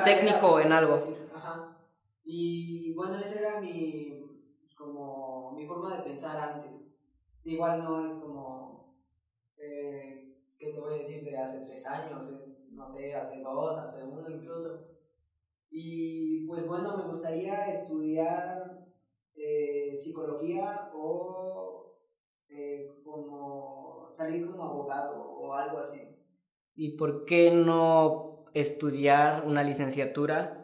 [0.02, 0.96] técnico en algo.
[1.32, 1.78] Ajá.
[2.24, 4.42] Y bueno, esa era mi,
[4.76, 6.90] como, mi forma de pensar antes.
[7.44, 8.96] Igual no es como,
[9.58, 11.22] eh, ¿qué te voy a decir?
[11.24, 14.88] De hace tres años, no sé, hace dos, hace uno incluso.
[15.70, 18.86] Y pues bueno, me gustaría estudiar
[19.36, 21.96] eh, psicología o
[22.48, 23.83] eh, como
[24.14, 26.16] salir como abogado o algo así.
[26.74, 30.62] ¿Y por qué no estudiar una licenciatura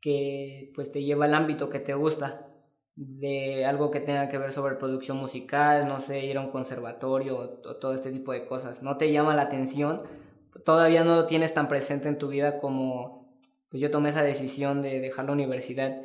[0.00, 2.50] que pues te lleva al ámbito que te gusta?
[2.96, 7.38] de algo que tenga que ver sobre producción musical, no sé, ir a un conservatorio
[7.38, 8.82] o, todo este tipo de cosas.
[8.82, 10.02] ¿No te llama la atención?
[10.64, 13.24] Todavía no lo tienes tan presente en tu vida como
[13.68, 16.02] pues yo tomé esa decisión de dejar la universidad.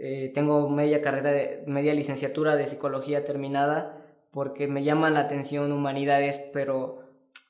[0.00, 4.04] Eh, tengo media carrera, de, media licenciatura de psicología terminada
[4.36, 7.08] porque me llaman la atención humanidades, pero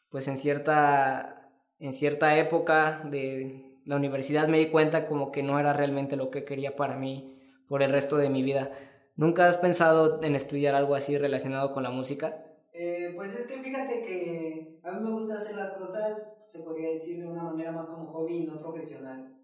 [0.09, 5.59] pues en cierta, en cierta época de la universidad me di cuenta como que no
[5.59, 8.70] era realmente lo que quería para mí por el resto de mi vida.
[9.16, 12.44] ¿Nunca has pensado en estudiar algo así relacionado con la música?
[12.72, 16.90] Eh, pues es que fíjate que a mí me gusta hacer las cosas, se podría
[16.90, 19.35] decir de una manera más como hobby y no profesional.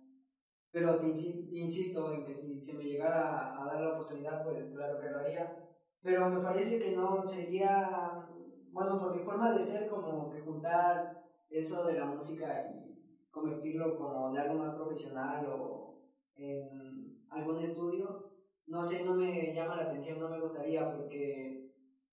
[0.70, 5.00] Pero te insisto en que si se me llegara a, dar la oportunidad, pues claro
[5.02, 5.71] que lo haría.
[6.02, 8.26] Pero me parece que no sería,
[8.72, 13.96] bueno, por mi forma de ser, como que juntar eso de la música y convertirlo
[13.96, 16.00] como de algo más profesional o
[16.36, 16.96] en
[17.36, 18.32] algún estudio,
[18.66, 21.70] no sé, no me llama la atención, no me gustaría porque,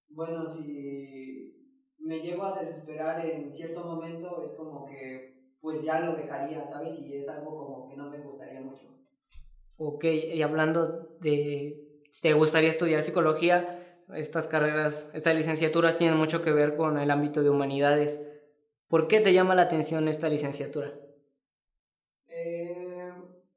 [0.10, 1.08] bueno, si
[1.99, 6.99] me llevo a desesperar en cierto momento, es como que pues ya lo dejaría, ¿sabes?
[6.99, 8.88] Y es algo como que no me gustaría mucho.
[9.78, 11.82] Ok, y hablando de,
[12.21, 13.79] ¿te gustaría estudiar psicología?
[14.15, 18.19] Estas carreras, estas licenciaturas tienen mucho que ver con el ámbito de humanidades.
[18.88, 20.93] ¿Por qué te llama la atención esta licenciatura?
[22.28, 23.12] Eh,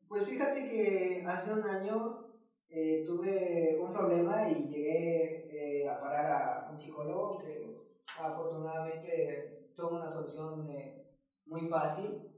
[0.08, 2.26] pues fíjate que hace un año
[2.68, 7.76] eh, tuve un problema y llegué eh, a parar a un psicólogo que
[8.18, 11.06] afortunadamente tuvo una solución de
[11.46, 12.28] muy fácil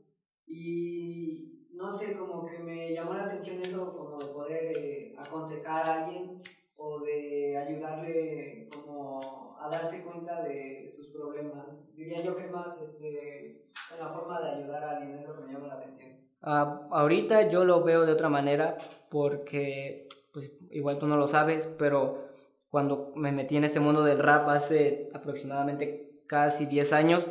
[0.46, 5.88] y no sé, como que me llamó la atención eso, como de poder eh, aconsejar
[5.88, 6.40] a alguien
[6.76, 11.66] o de ayudarle como a darse cuenta de sus problemas.
[11.94, 15.68] Diría yo que más este, en la forma de ayudar a alguien que me llama
[15.68, 16.12] la atención.
[16.42, 18.76] Uh, ahorita yo lo veo de otra manera
[19.08, 22.28] porque, pues igual tú no lo sabes, pero
[22.68, 27.26] cuando me metí en este mundo del rap hace aproximadamente casi 10 años,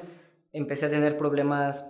[0.53, 1.85] empecé a tener problemas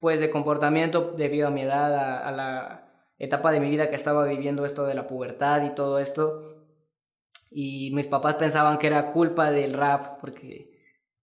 [0.00, 1.94] pues de comportamiento debido a mi edad,
[2.26, 5.98] a, la etapa de mi vida que estaba viviendo esto de la pubertad y todo
[5.98, 6.49] esto.
[7.50, 10.70] Y mis papás pensaban que era culpa del rap porque,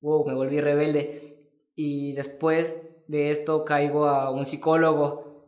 [0.01, 1.51] wow, me volví rebelde.
[1.75, 2.75] Y después
[3.07, 5.45] de esto caigo a un psicólogo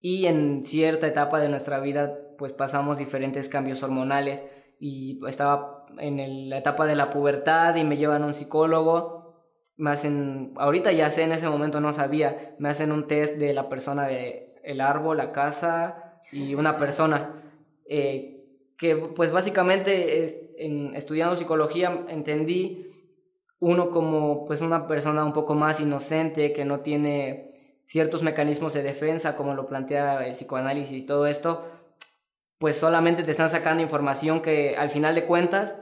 [0.00, 4.40] y en cierta etapa de nuestra vida pues pasamos diferentes cambios hormonales
[4.78, 9.20] y estaba en la etapa de la pubertad y me llevan a un psicólogo
[9.80, 13.54] me hacen, ahorita ya sé, en ese momento no sabía, me hacen un test de
[13.54, 17.42] la persona de el árbol, la casa y una persona.
[17.88, 18.39] Eh,
[18.80, 22.90] que pues básicamente en, estudiando psicología entendí
[23.58, 28.82] uno como pues una persona un poco más inocente que no tiene ciertos mecanismos de
[28.82, 31.62] defensa como lo plantea el psicoanálisis y todo esto
[32.58, 35.76] pues solamente te están sacando información que al final de cuentas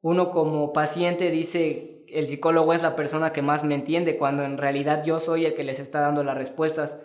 [0.00, 4.56] uno como paciente dice el psicólogo es la persona que más me entiende, cuando en
[4.56, 6.96] realidad yo soy el que les está dando las respuestas,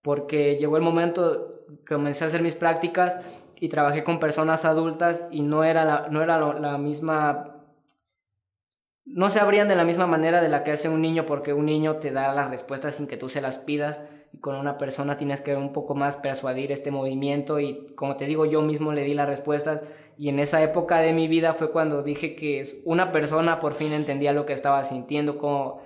[0.00, 3.18] porque llegó el momento, comencé a hacer mis prácticas
[3.64, 7.62] y trabajé con personas adultas y no era la, no era la misma
[9.06, 11.64] no se abrían de la misma manera de la que hace un niño porque un
[11.64, 14.00] niño te da las respuestas sin que tú se las pidas.
[14.34, 18.26] Y con una persona tienes que un poco más persuadir este movimiento y como te
[18.26, 19.80] digo yo mismo le di las respuestas.
[20.18, 23.94] Y en esa época de mi vida fue cuando dije que una persona por fin
[23.94, 25.80] entendía lo que estaba sintiendo como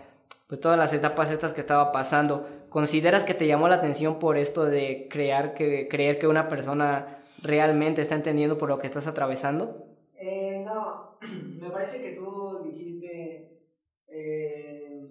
[0.48, 2.44] pues todas las etapas estas que estaba pasando.
[2.70, 7.17] Consideras que te llamó la atención por esto de crear que creer que una persona
[7.42, 11.18] realmente está entendiendo por lo que estás atravesando eh, no
[11.60, 13.60] me parece que tú dijiste
[14.08, 15.08] eh,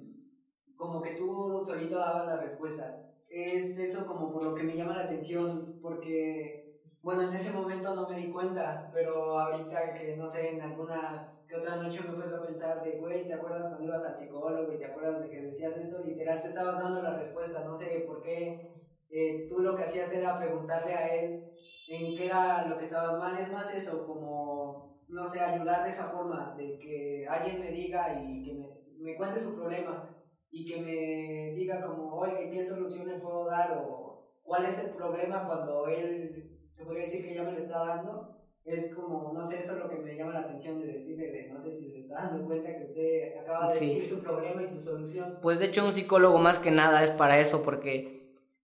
[0.76, 4.96] como que tú solito dabas las respuestas es eso como por lo que me llama
[4.96, 6.68] la atención porque
[7.08, 11.32] bueno, en ese momento no me di cuenta, pero ahorita que no sé, en alguna
[11.48, 14.14] que otra noche me he puesto a pensar de, güey, ¿te acuerdas cuando ibas al
[14.14, 16.04] psicólogo y te acuerdas de que decías esto?
[16.04, 18.74] Literal, te estabas dando la respuesta, no sé por qué.
[19.10, 21.50] Eh, tú lo que hacías era preguntarle a él
[21.88, 23.38] en qué era lo que estabas mal.
[23.38, 28.22] Es más eso, como, no sé, ayudar de esa forma, de que alguien me diga
[28.22, 28.68] y que me,
[29.00, 30.16] me cuente su problema
[30.50, 33.78] y que me diga como, oye, ¿qué solución le puedo dar?
[33.78, 37.80] O cuál es el problema cuando él se podría decir que ya me lo está
[37.80, 41.32] dando, es como, no sé, eso es lo que me llama la atención de decirle,
[41.32, 44.62] de, no sé si se está dando cuenta que usted acaba de decir su problema
[44.62, 45.40] y su solución.
[45.42, 48.17] Pues de hecho un psicólogo más que nada es para eso, porque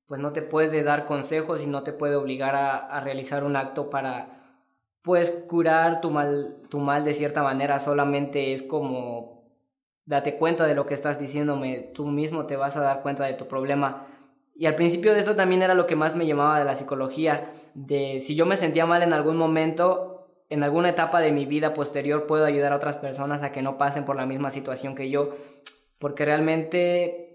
[0.07, 3.55] pues no te puede dar consejos y no te puede obligar a, a realizar un
[3.55, 4.43] acto para
[5.01, 9.33] pues curar tu mal, tu mal de cierta manera, solamente es como
[10.05, 13.33] date cuenta de lo que estás diciéndome, tú mismo te vas a dar cuenta de
[13.33, 14.07] tu problema.
[14.53, 17.51] Y al principio de eso también era lo que más me llamaba de la psicología,
[17.73, 21.73] de si yo me sentía mal en algún momento, en alguna etapa de mi vida
[21.73, 25.09] posterior, puedo ayudar a otras personas a que no pasen por la misma situación que
[25.09, 25.31] yo,
[25.97, 27.32] porque realmente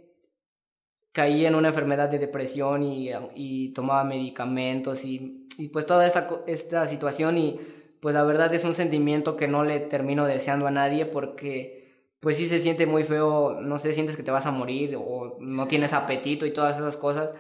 [1.19, 6.29] caí en una enfermedad de depresión y, y tomaba medicamentos y, y, pues toda esta,
[6.47, 7.59] esta situación y
[7.99, 12.37] pues la verdad es un sentimiento que no le termino deseando a nadie porque pues
[12.37, 15.67] sí se siente muy feo, no sé, sientes que te vas a morir o no
[15.67, 17.31] tienes apetito y todas esas cosas.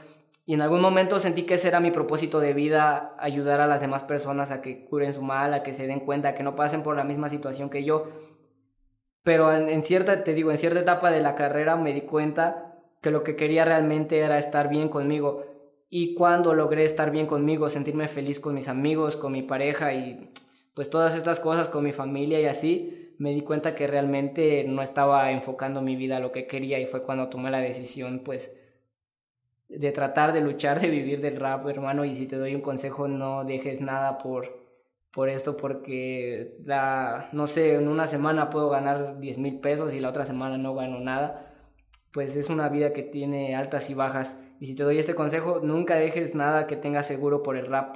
[0.45, 3.81] Y en algún momento sentí que ese era mi propósito de vida, ayudar a las
[3.81, 6.83] demás personas a que curen su mal, a que se den cuenta, que no pasen
[6.83, 8.09] por la misma situación que yo.
[9.23, 12.67] Pero en, cierta, te digo, en cierta etapa de la carrera me di cuenta
[13.01, 15.45] que lo que quería realmente era estar bien conmigo.
[15.91, 20.31] Y cuando logré estar bien conmigo, sentirme feliz con mis amigos, con mi pareja y
[20.75, 24.83] pues todas estas cosas con mi familia y así, me di cuenta que realmente no
[24.83, 28.53] estaba enfocando mi vida a lo que quería y fue cuando tomé la decisión pues
[29.69, 33.07] de tratar de luchar, de vivir del rap, hermano, y si te doy un consejo,
[33.07, 34.67] no dejes nada por,
[35.13, 40.01] por esto, porque la, no sé, en una semana puedo ganar 10 mil pesos y
[40.01, 41.48] la otra semana no gano nada,
[42.18, 44.37] pues es una vida que tiene altas y bajas.
[44.59, 47.94] Y si te doy este consejo, nunca dejes nada que tengas seguro por el rap.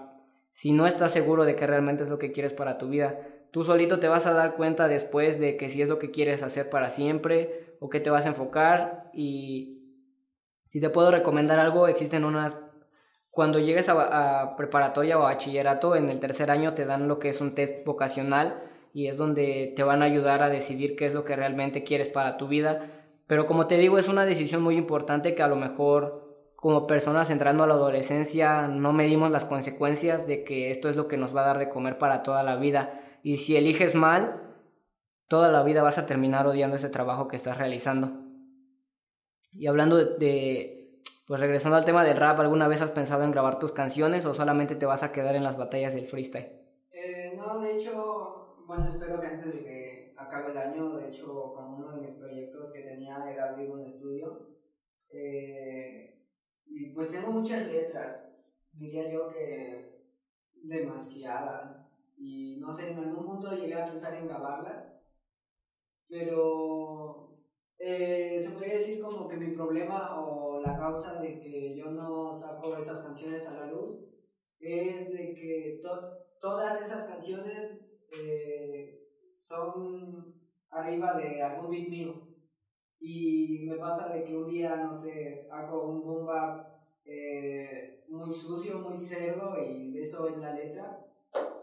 [0.53, 3.19] Si no estás seguro de que realmente es lo que quieres para tu vida,
[3.51, 6.45] tú solito te vas a dar cuenta después de que si es lo que quieres
[6.45, 10.07] hacer para siempre o que te vas a enfocar y
[10.69, 12.63] si te puedo recomendar algo, existen unas...
[13.29, 17.41] Cuando llegues a, preparatoria o bachillerato, en el tercer año te dan lo que es
[17.41, 18.63] un test vocacional
[18.95, 22.07] y es donde te van a ayudar a decidir qué es lo que realmente quieres
[22.07, 23.02] para tu vida.
[23.27, 26.23] Pero como te digo, es una decisión muy importante que a lo mejor
[26.57, 31.09] como personas entrando a la adolescencia no medimos las consecuencias de que esto es lo
[31.09, 33.01] que nos va a dar de comer para toda la vida.
[33.25, 34.41] Y si eliges mal,
[35.27, 38.13] toda la vida vas a terminar odiando ese trabajo que estás realizando.
[39.53, 43.59] Y hablando de, pues regresando al tema del rap, ¿alguna vez has pensado en grabar
[43.59, 46.53] tus canciones o solamente te vas a quedar en las batallas del freestyle?
[46.93, 49.92] Eh, no, de hecho, bueno, espero que antes de que
[50.23, 53.81] acabe el año, de hecho, como uno de mis proyectos que tenía era abrir un
[53.81, 54.49] estudio.
[55.11, 56.27] Eh,
[56.67, 58.33] y pues tengo muchas letras,
[58.73, 60.03] diría yo que
[60.63, 61.87] demasiadas.
[62.17, 64.95] Y no sé, en algún punto llegué a pensar en grabarlas,
[66.09, 67.37] pero
[67.79, 72.33] eh, se podría decir como que mi problema o la causa de que yo no
[72.33, 73.99] saco esas canciones a la luz
[74.61, 75.81] es de que
[76.41, 77.81] todas esas canciones
[78.21, 79.02] eh,
[79.33, 80.35] son
[80.71, 82.17] arriba de algún beat.
[83.01, 86.29] Y me pasa de que un día, no sé, hago un boom
[87.05, 91.05] eh, muy sucio, muy cerdo y eso es la letra.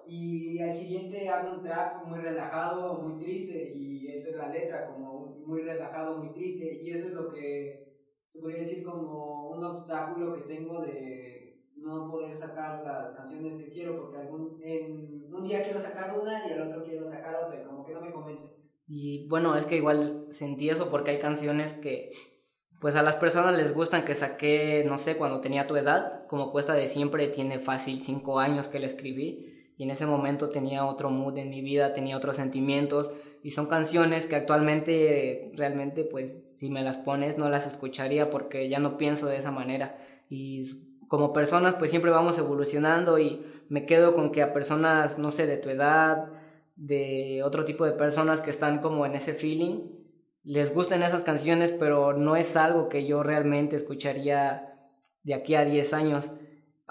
[0.05, 4.87] Y al siguiente hago un trap muy relajado, muy triste y eso es la letra,
[4.87, 7.89] como muy relajado, muy triste, y eso es lo que
[8.27, 11.38] se podría decir como un obstáculo que tengo de
[11.81, 16.47] no poder sacar las canciones que quiero, porque algún, en un día quiero sacar una
[16.47, 18.49] y al otro quiero sacar otra, y como que no me convence.
[18.87, 22.11] Y bueno, es que igual sentí eso porque hay canciones que
[22.79, 26.51] pues a las personas les gustan que saqué, no sé, cuando tenía tu edad, como
[26.51, 30.85] cuesta de siempre, tiene fácil cinco años que la escribí y en ese momento tenía
[30.85, 33.11] otro mood en mi vida, tenía otros sentimientos
[33.43, 38.69] y son canciones que actualmente realmente pues si me las pones no las escucharía porque
[38.69, 39.97] ya no pienso de esa manera
[40.29, 45.31] y como personas pues siempre vamos evolucionando y me quedo con que a personas no
[45.31, 46.29] sé de tu edad
[46.77, 49.81] de otro tipo de personas que están como en ese feeling
[50.43, 54.77] les gustan esas canciones pero no es algo que yo realmente escucharía
[55.23, 56.31] de aquí a 10 años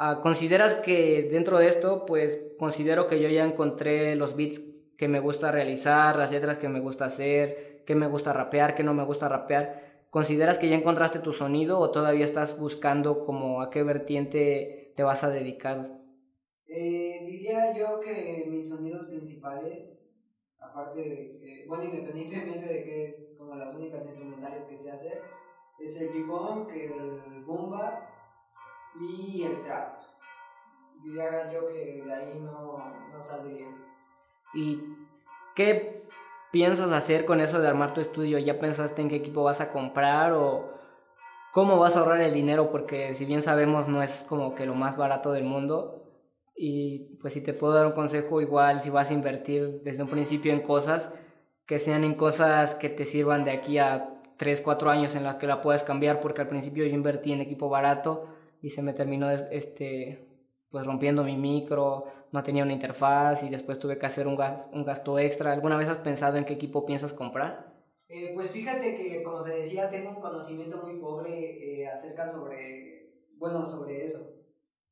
[0.00, 4.60] Ah, ¿Consideras que dentro de esto, pues considero que yo ya encontré los beats
[4.96, 8.84] que me gusta realizar, las letras que me gusta hacer, que me gusta rapear, que
[8.84, 9.87] no me gusta rapear?
[10.10, 15.02] ¿Consideras que ya encontraste tu sonido o todavía estás buscando como a qué vertiente te
[15.02, 15.98] vas a dedicar?
[16.66, 20.00] Eh, diría yo que mis sonidos principales,
[20.58, 25.22] aparte de, bueno, independientemente de que es como las únicas instrumentales que sé hacer,
[25.78, 28.08] es el g el boomba
[28.98, 30.00] y el trap.
[31.02, 32.78] Diría yo que de ahí no,
[33.12, 33.68] no saldría.
[34.54, 34.82] ¿Y
[35.54, 35.97] qué
[36.52, 38.38] piensas hacer con eso de armar tu estudio?
[38.38, 40.72] ¿Ya pensaste en qué equipo vas a comprar o
[41.52, 42.70] cómo vas a ahorrar el dinero?
[42.70, 46.04] Porque si bien sabemos no es como que lo más barato del mundo.
[46.56, 50.08] Y pues si te puedo dar un consejo igual, si vas a invertir desde un
[50.08, 51.12] principio en cosas,
[51.66, 55.36] que sean en cosas que te sirvan de aquí a 3, 4 años en las
[55.36, 58.26] que la puedas cambiar, porque al principio yo invertí en equipo barato
[58.60, 60.27] y se me terminó este
[60.70, 64.68] pues rompiendo mi micro, no tenía una interfaz y después tuve que hacer un, gasto,
[64.72, 65.52] un gasto extra.
[65.52, 67.72] ¿Alguna vez has pensado en qué equipo piensas comprar?
[68.08, 73.04] Eh, pues fíjate que, como te decía, tengo un conocimiento muy pobre eh, acerca sobre,
[73.38, 74.34] bueno, sobre eso.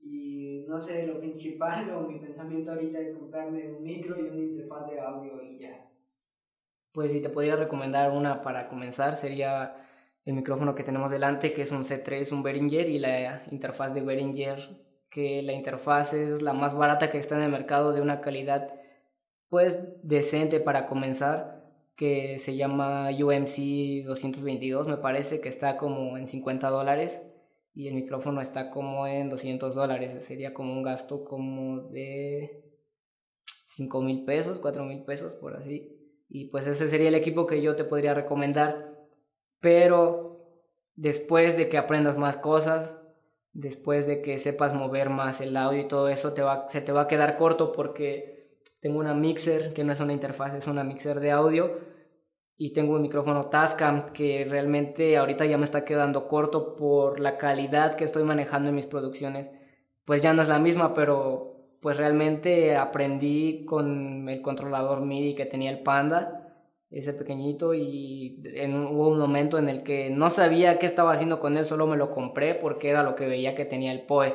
[0.01, 4.43] Y no sé, lo principal o mi pensamiento ahorita es comprarme un micro y una
[4.43, 5.91] interfaz de audio y ya.
[6.93, 9.77] Pues si te podría recomendar una para comenzar sería
[10.25, 14.01] el micrófono que tenemos delante, que es un C3, un Behringer, y la interfaz de
[14.03, 18.21] Behringer, que la interfaz es la más barata que está en el mercado de una
[18.21, 18.73] calidad
[19.49, 21.65] pues decente para comenzar,
[21.97, 27.23] que se llama UMC 222, me parece que está como en 50 dólares
[27.75, 32.65] y el micrófono está como en 200 dólares, sería como un gasto como de
[33.67, 35.93] 5 mil pesos, 4 mil pesos por así.
[36.29, 38.97] Y pues ese sería el equipo que yo te podría recomendar
[39.61, 40.47] pero
[40.95, 42.96] después de que aprendas más cosas,
[43.57, 46.93] después de que sepas mover más el audio y todo eso, te va, se te
[46.93, 50.85] va a quedar corto porque tengo una mixer que no es una interfaz, es una
[50.85, 51.79] mixer de audio
[52.59, 57.39] y tengo un micrófono Tascam que realmente ahorita ya me está quedando corto por la
[57.39, 59.49] calidad que estoy manejando en mis producciones.
[60.05, 65.47] Pues ya no es la misma, pero pues realmente aprendí con el controlador MIDI que
[65.47, 66.46] tenía el Panda
[66.91, 71.41] ese pequeñito y en, hubo un momento en el que no sabía qué estaba haciendo
[71.41, 74.35] con él, solo me lo compré porque era lo que veía que tenía el POE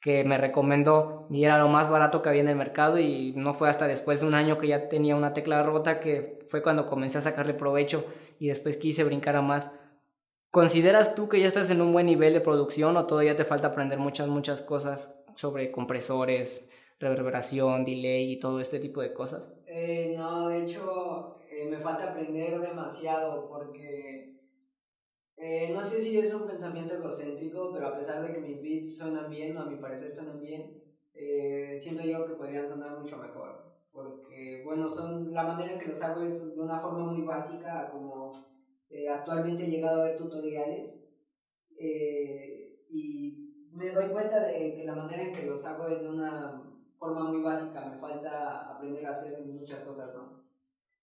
[0.00, 3.54] que me recomendó y era lo más barato que había en el mercado y no
[3.54, 6.86] fue hasta después de un año que ya tenía una tecla rota que fue cuando
[6.86, 8.04] comencé a sacarle provecho
[8.38, 9.68] y después quise brincar a más.
[10.52, 13.66] ¿Consideras tú que ya estás en un buen nivel de producción o todavía te falta
[13.66, 16.68] aprender muchas, muchas cosas sobre compresores,
[17.00, 19.52] reverberación, delay y todo este tipo de cosas?
[19.66, 21.38] Eh, no, de hecho,
[21.76, 24.36] me falta aprender demasiado porque
[25.36, 28.96] eh, no sé si es un pensamiento egocéntrico, pero a pesar de que mis beats
[28.96, 33.18] suenan bien, o a mi parecer suenan bien, eh, siento yo que podrían sonar mucho
[33.18, 33.76] mejor.
[33.92, 37.90] Porque, bueno, son la manera en que los hago es de una forma muy básica,
[37.90, 38.46] como
[39.10, 40.98] actualmente he llegado a ver tutoriales
[42.88, 46.62] y me doy cuenta de que la manera en que los hago es de una
[46.98, 50.45] forma muy básica, me falta aprender a hacer muchas cosas más.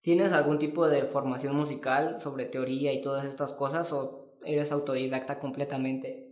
[0.04, 5.40] ¿Tienes algún tipo de formación musical sobre teoría y todas estas cosas o eres autodidacta
[5.40, 6.28] completamente?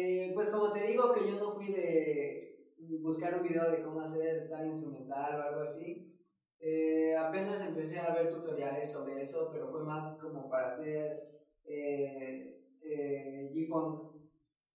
[0.00, 1.80] Eh, pues como te digo que yo no fui de
[3.00, 6.14] buscar un video de cómo hacer tal instrumental o algo así.
[6.60, 10.96] Eh, apenas empecé a ver tutoriales sobre eso, pero fue más como para hacer
[11.68, 14.12] eh, eh G-Funk.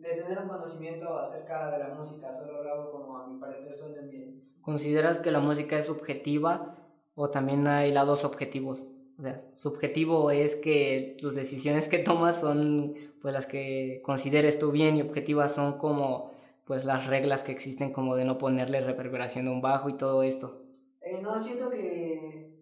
[0.00, 3.74] de tener un conocimiento acerca de la música, solo lo hago como a mi parecer
[3.76, 4.29] suena bien.
[4.62, 6.76] ¿Consideras que la música es subjetiva
[7.14, 8.86] o también hay lados objetivos?
[9.18, 14.70] O sea, subjetivo es que tus decisiones que tomas son pues las que consideres tú
[14.72, 16.30] bien y objetivas son como
[16.64, 20.22] pues las reglas que existen como de no ponerle reverberación a un bajo y todo
[20.22, 20.62] esto.
[21.00, 22.54] Eh, no, siento que,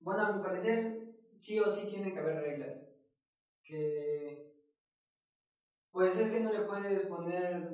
[0.00, 0.98] bueno, a mi parecer
[1.32, 2.92] sí o sí tienen que haber reglas.
[3.64, 4.52] Que
[5.92, 7.68] pues es que no le puedes poner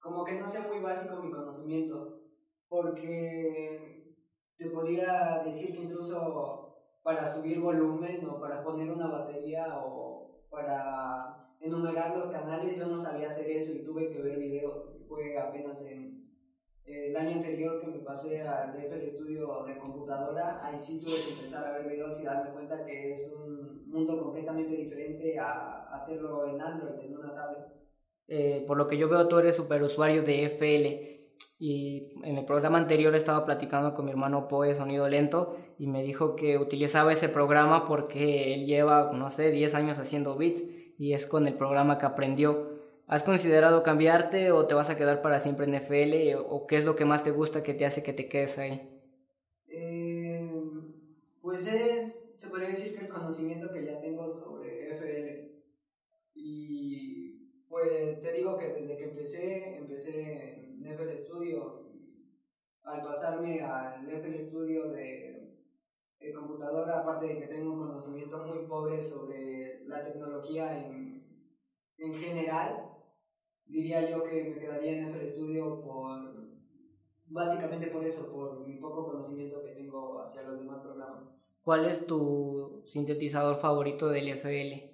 [0.00, 2.20] como que no sea muy básico mi conocimiento,
[2.68, 4.16] porque
[4.56, 11.56] te podría decir que incluso para subir volumen o para poner una batería o para
[11.60, 14.90] enumerar los canales, yo no sabía hacer eso y tuve que ver videos.
[15.08, 16.11] Fue apenas en
[16.84, 21.32] el año anterior que me pasé al FL Studio de computadora, ahí sí tuve que
[21.32, 26.46] empezar a ver videos y darme cuenta que es un mundo completamente diferente a hacerlo
[26.46, 27.82] en Android, en una tablet.
[28.28, 31.12] Eh, por lo que yo veo, tú eres super usuario de FL.
[31.58, 36.02] Y en el programa anterior estaba platicando con mi hermano Poe Sonido Lento y me
[36.02, 40.64] dijo que utilizaba ese programa porque él lleva, no sé, 10 años haciendo beats
[40.98, 42.71] y es con el programa que aprendió.
[43.12, 46.84] ¿Has considerado cambiarte o te vas a quedar para siempre en FL o qué es
[46.84, 48.76] lo que más te gusta que te hace que te quedes ahí?
[51.44, 55.52] Eh, pues es, se podría decir que el conocimiento que ya tengo sobre FL
[56.34, 60.10] y pues te digo que desde que empecé, empecé
[60.78, 61.62] en FL Studio.
[62.86, 65.42] Al pasarme al FL Studio de
[66.20, 71.24] eh, computadora, aparte de que tengo un conocimiento muy pobre sobre la tecnología en,
[71.98, 72.91] en general,
[73.66, 76.42] diría yo que me quedaría en FL Studio por
[77.26, 81.24] básicamente por eso, por mi poco conocimiento que tengo hacia los demás programas.
[81.62, 84.90] ¿Cuál es tu sintetizador favorito del FL?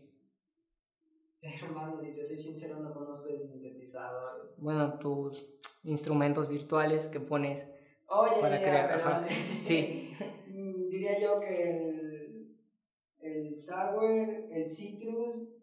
[1.63, 4.53] Hermano, si te soy sincero, no conozco de sintetizadores.
[4.59, 5.49] Bueno, tus
[5.85, 7.67] instrumentos virtuales que pones
[8.41, 9.27] para crear.
[9.65, 10.15] sí.
[10.91, 12.57] diría yo que el,
[13.21, 15.55] el sour, el citrus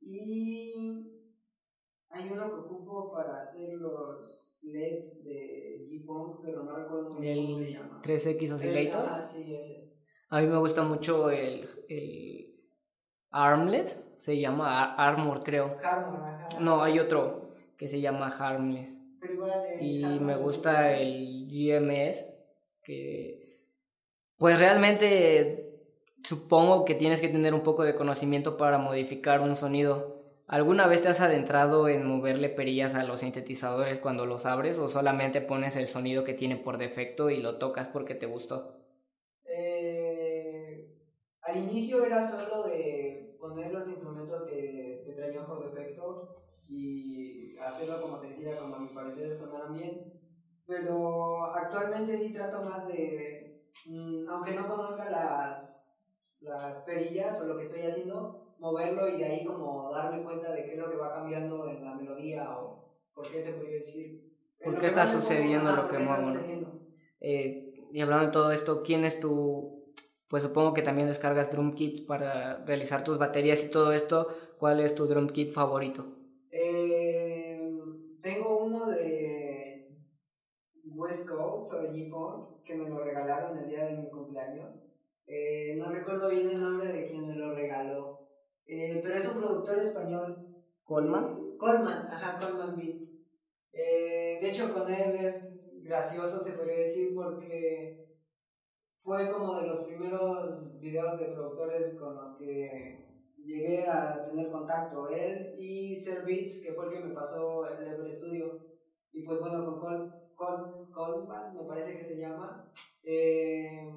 [0.00, 1.13] y
[2.14, 7.36] hay uno que ocupo para hacer los LEDs de G-Funk, pero no recuerdo muy bien
[7.36, 8.00] cómo se llama.
[8.02, 9.04] 3X Oscillator.
[9.08, 9.92] Ah, sí, ese.
[10.30, 12.54] A mí me gusta mucho el, el
[13.30, 15.76] Armless, se llama Armor, creo.
[15.82, 19.00] Armor, No, hay otro que se llama Harmless.
[19.20, 22.26] Pero igual y me gusta el GMS,
[22.82, 23.60] que
[24.38, 25.70] pues realmente
[26.22, 30.13] supongo que tienes que tener un poco de conocimiento para modificar un sonido.
[30.46, 34.88] ¿Alguna vez te has adentrado en moverle perillas a los sintetizadores cuando los abres o
[34.88, 38.80] solamente pones el sonido que tiene por defecto y lo tocas porque te gustó?
[39.44, 40.88] Eh,
[41.42, 46.32] al inicio era solo de poner los instrumentos que te traían por defecto
[46.66, 50.12] y hacerlo como te decía, como a mi parecer sonaran bien.
[50.66, 55.94] Pero actualmente sí trato más de Mm, aunque no conozca las,
[56.40, 60.64] las perillas o lo que estoy haciendo, moverlo y de ahí como darme cuenta de
[60.64, 64.32] qué es lo que va cambiando en la melodía o por qué se podría decir.
[64.62, 66.30] ¿Por qué está sucediendo lo que muevo?
[67.20, 69.92] Eh, y hablando de todo esto, ¿quién es tu,
[70.28, 74.80] pues supongo que también descargas drum kits para realizar tus baterías y todo esto, ¿cuál
[74.80, 76.06] es tu drum kit favorito?
[76.50, 77.60] Eh,
[78.22, 79.94] tengo uno de
[80.86, 84.86] West Coast o G-Funk que me lo regalaron el día de mi cumpleaños.
[85.26, 88.23] Eh, no recuerdo bien el nombre de quien me lo regaló,
[88.66, 90.48] eh, pero es un productor español.
[90.84, 91.56] ¿Colman?
[91.56, 93.18] Colman, ajá, Colman Beats.
[93.72, 98.06] Eh, de hecho, con él es gracioso, se podría decir, porque
[99.02, 103.04] fue como de los primeros videos de productores con los que
[103.44, 105.08] llegué a tener contacto.
[105.08, 108.60] Él y Ser Beats, que fue el que me pasó el Ever Studio.
[109.12, 112.70] Y pues bueno, con Col Coleman, me parece que se llama,
[113.02, 113.92] eh,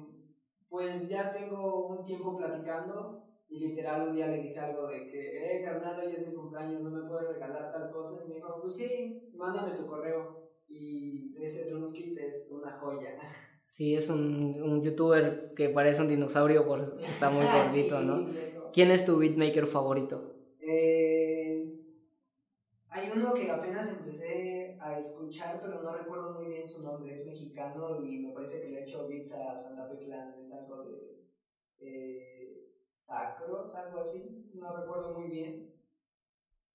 [0.68, 5.56] pues ya tengo un tiempo platicando y literal un día le dije algo de que,
[5.56, 8.22] eh, carnal, hoy es mi cumpleaños, no me puedes regalar tal cosa.
[8.24, 10.48] Y me dijo, pues sí, mándame tu correo.
[10.68, 13.10] Y ese drum kit es una joya.
[13.66, 18.26] Sí, es un, un youtuber que parece un dinosaurio porque está muy gordito, ¿no?
[18.72, 20.34] ¿Quién es tu beatmaker favorito?
[20.60, 21.64] Eh,
[22.90, 24.22] hay uno que apenas empecé
[24.90, 27.14] a escuchar, pero no recuerdo muy bien su nombre.
[27.14, 30.34] Es mexicano y me parece que le ha hecho beats a Santa Fe Clan.
[30.38, 31.24] Es algo de
[31.80, 32.37] eh,
[32.98, 34.50] Sacros, algo así.
[34.54, 35.72] No recuerdo muy bien.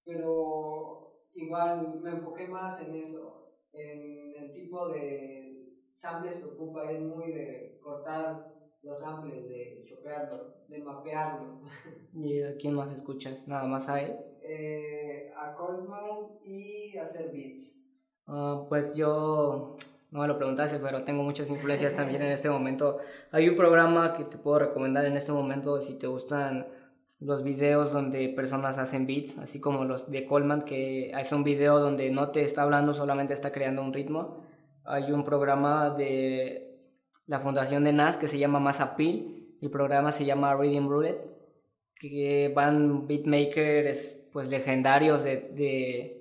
[0.06, 6.90] Pero igual me enfoqué más en eso, en el tipo de samples que ocupa.
[6.92, 11.60] Es muy de cortar los samples, de chopearlos, de mapearlos.
[12.14, 13.48] ¿Y a quién más escuchas?
[13.48, 14.18] ¿Nada más a él?
[14.42, 17.80] Eh, a Coleman y a hacer beats.
[18.28, 19.78] Ah, pues yo
[20.14, 23.00] no me lo preguntaste, pero tengo muchas influencias también en este momento.
[23.32, 26.68] Hay un programa que te puedo recomendar en este momento si te gustan
[27.20, 31.80] los videos donde personas hacen beats, así como los de Coleman, que es un video
[31.80, 34.38] donde no te está hablando, solamente está creando un ritmo.
[34.86, 36.78] Hay un programa de
[37.26, 39.26] la fundación de NAS que se llama Appeal
[39.64, 41.26] El programa se llama Reading Roulette,
[41.96, 46.20] que van beatmakers pues legendarios de, de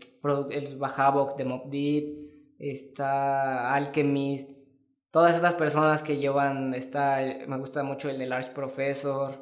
[0.50, 2.21] el Bajabok de Mob Deep,
[2.70, 4.50] está Alchemist,
[5.10, 9.32] todas estas personas que llevan, está, me gusta mucho el de Large Professor,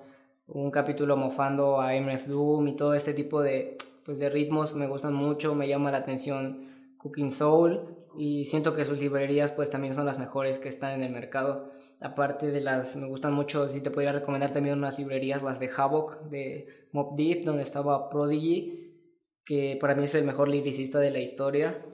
[0.46, 4.88] un capítulo mofando a MF Doom y todo este tipo de, pues de ritmos me
[4.88, 9.94] gustan mucho, me llama la atención Cooking Soul y siento que sus librerías pues también
[9.94, 11.70] son las mejores que están en el mercado.
[12.00, 15.70] Aparte de las, me gustan mucho, sí te podría recomendar también unas librerías, las de
[15.74, 18.96] Havoc, de Mob Deep, donde estaba Prodigy,
[19.44, 21.84] que para mí es el mejor lyricista de la historia.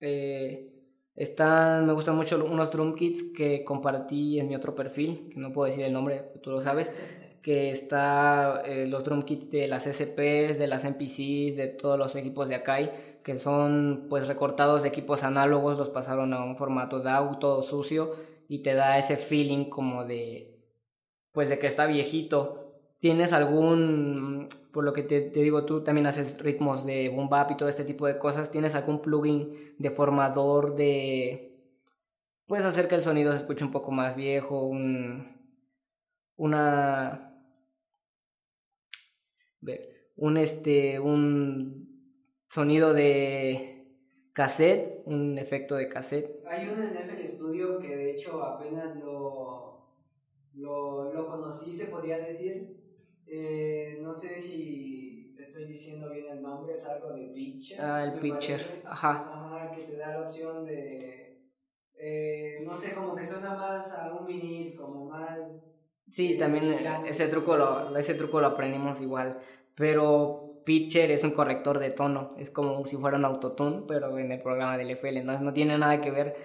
[0.00, 0.67] Eh,
[1.18, 5.52] están, me gustan mucho unos drum kits que compartí en mi otro perfil, que no
[5.52, 6.92] puedo decir el nombre, tú lo sabes,
[7.42, 12.14] que está eh, los drum kits de las SPs, de las NPCs, de todos los
[12.14, 12.92] equipos de Akai,
[13.24, 18.14] que son pues recortados de equipos análogos, los pasaron a un formato DAW todo sucio
[18.48, 20.56] y te da ese feeling como de,
[21.32, 22.67] pues de que está viejito.
[22.98, 27.56] ¿Tienes algún, por lo que te, digo, tú también haces ritmos de boom bap y
[27.56, 31.48] todo este tipo de cosas, ¿tienes algún plugin de formador de,
[32.48, 35.38] puedes hacer que el sonido se escuche un poco más viejo, un,
[36.36, 37.40] una,
[40.16, 41.88] un este, un
[42.48, 43.86] sonido de
[44.32, 46.44] cassette, un efecto de cassette.
[46.46, 49.86] Hay un en FL Studio que de hecho apenas lo,
[50.54, 52.87] lo, lo conocí, se podría decir.
[53.30, 57.78] Eh, no sé si estoy diciendo bien el nombre, es algo de Pitcher.
[57.78, 59.34] Ah, el Pitcher, ajá.
[59.48, 60.98] Ajá, que te da la opción de.
[61.98, 65.46] Eh, no sé, como que suena más a un vinil, como más.
[66.10, 66.72] Sí, también
[67.06, 69.38] ese truco, lo, ese truco lo aprendimos igual.
[69.74, 74.32] Pero pitcher es un corrector de tono, es como si fuera un autotune, pero en
[74.32, 76.36] el programa del FL, no, no tiene nada que ver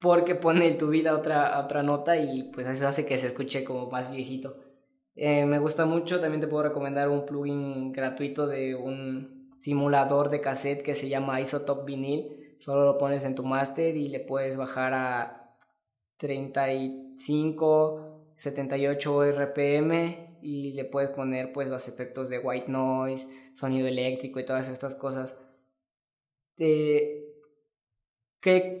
[0.00, 3.28] porque pone el tu vida a otra, otra nota y pues eso hace que se
[3.28, 4.56] escuche como más viejito.
[5.22, 10.40] Eh, me gusta mucho, también te puedo recomendar un plugin gratuito de un simulador de
[10.40, 14.56] cassette que se llama Isotope Vinyl, solo lo pones en tu master y le puedes
[14.56, 15.54] bajar a
[16.16, 24.40] 35, 78 RPM y le puedes poner pues los efectos de white noise, sonido eléctrico
[24.40, 25.36] y todas estas cosas.
[26.56, 27.26] ¿Qué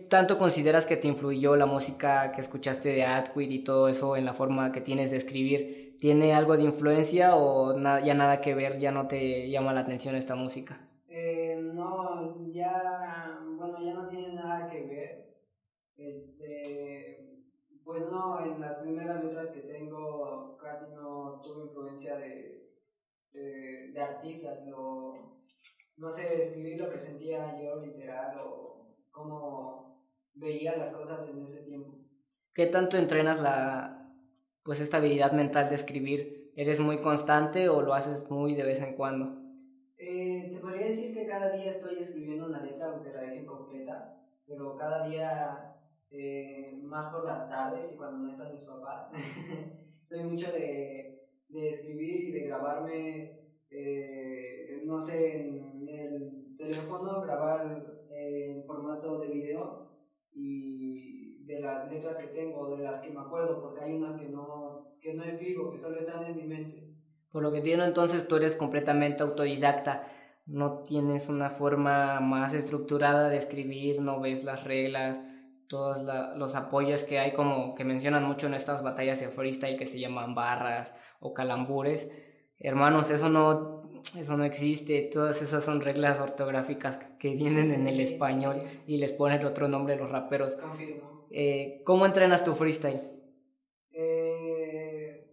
[0.08, 4.24] tanto consideras que te influyó la música que escuchaste de Atwood y todo eso en
[4.24, 5.89] la forma que tienes de escribir?
[6.00, 10.16] ¿Tiene algo de influencia o ya nada que ver, ya no te llama la atención
[10.16, 10.80] esta música?
[11.06, 15.36] Eh, no, ya, bueno, ya no tiene nada que ver.
[15.98, 17.44] Este,
[17.84, 22.72] pues no, en las primeras letras que tengo casi no tuve influencia de,
[23.32, 25.42] de, artistas, no,
[25.98, 31.62] no sé escribir lo que sentía yo literal o cómo veía las cosas en ese
[31.64, 31.98] tiempo.
[32.54, 33.99] ¿Qué tanto entrenas la
[34.70, 36.52] pues esta habilidad mental de escribir?
[36.54, 39.36] ¿Eres muy constante o lo haces muy de vez en cuando?
[39.98, 44.22] Eh, te podría decir que cada día estoy escribiendo una letra aunque la deje completa,
[44.46, 45.74] pero cada día
[46.12, 49.10] eh, más por las tardes y cuando no están mis papás.
[50.08, 53.40] Soy mucho de, de, escribir y de grabarme,
[53.70, 59.90] eh, no sé, en el teléfono, grabar en formato de video
[60.32, 61.19] y
[61.50, 64.94] de las letras que tengo, de las que me acuerdo, porque hay unas que no,
[65.00, 66.94] que no escribo, que solo están en mi mente.
[67.32, 70.06] Por lo que entiendo entonces tú eres completamente autodidacta,
[70.46, 75.20] no tienes una forma más estructurada de escribir, no ves las reglas,
[75.68, 76.00] todos
[76.36, 80.00] los apoyos que hay, como que mencionan mucho en estas batallas de freestyle que se
[80.00, 82.10] llaman barras o calambures.
[82.58, 83.82] Hermanos, eso no,
[84.18, 89.12] eso no existe, todas esas son reglas ortográficas que vienen en el español y les
[89.12, 90.56] ponen otro nombre a los raperos.
[91.30, 93.02] Eh, ¿Cómo entrenas tu freestyle?
[93.92, 95.26] Eh,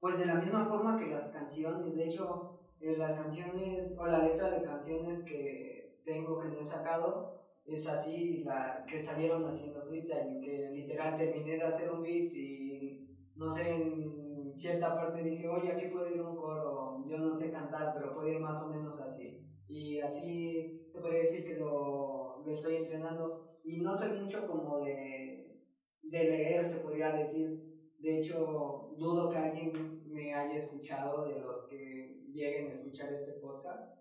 [0.00, 4.20] pues de la misma forma que las canciones, de hecho, eh, las canciones o la
[4.20, 9.82] letra de canciones que tengo que no he sacado, es así la que salieron haciendo
[9.84, 15.48] freestyle, que literal terminé de hacer un beat y no sé, en cierta parte dije,
[15.48, 18.70] oye, aquí puede ir un coro, yo no sé cantar, pero puede ir más o
[18.70, 19.46] menos así.
[19.68, 23.49] Y así se podría decir que lo, lo estoy entrenando.
[23.64, 25.60] Y no soy mucho como de,
[26.02, 27.68] de leer, se podría decir.
[27.98, 33.32] De hecho, dudo que alguien me haya escuchado de los que lleguen a escuchar este
[33.32, 33.98] podcast.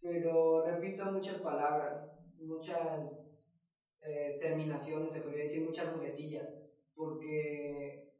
[0.00, 3.62] Pero repito muchas palabras muchas
[4.02, 6.48] eh, terminaciones, se podría decir, muchas muletillas,
[6.94, 8.12] porque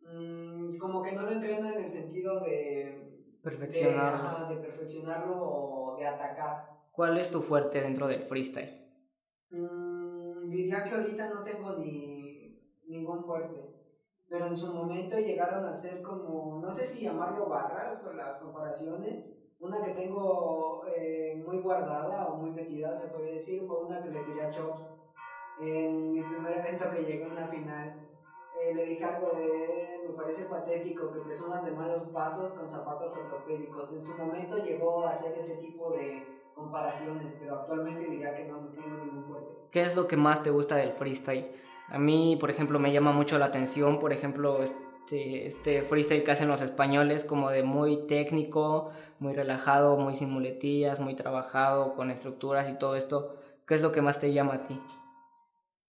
[0.00, 4.54] mm, como que no lo entrena en el sentido de perfeccionarlo.
[4.54, 6.68] De, perfeccionarlo o de atacar.
[6.92, 8.72] ¿Cuál es tu fuerte dentro del freestyle?
[9.50, 9.81] Mm,
[10.52, 13.74] diría que ahorita no tengo ni ningún fuerte,
[14.28, 18.38] pero en su momento llegaron a ser como, no sé si llamarlo barras o las
[18.38, 24.02] comparaciones, una que tengo eh, muy guardada o muy metida, se puede decir, fue una
[24.02, 24.98] que le tiré a Chops
[25.60, 28.08] en mi primer evento que llegué a una final.
[28.60, 33.16] Eh, le dije algo de, me parece patético que presumas de malos pasos con zapatos
[33.16, 33.92] ortopédicos.
[33.94, 38.60] En su momento llegó a hacer ese tipo de comparaciones, pero actualmente diría que no,
[38.60, 39.51] no tengo ningún fuerte.
[39.72, 41.50] ¿Qué es lo que más te gusta del freestyle?
[41.88, 46.30] A mí, por ejemplo, me llama mucho la atención, por ejemplo, este, este freestyle que
[46.32, 52.10] hacen los españoles, como de muy técnico, muy relajado, muy sin muletillas, muy trabajado, con
[52.10, 53.36] estructuras y todo esto.
[53.66, 54.80] ¿Qué es lo que más te llama a ti?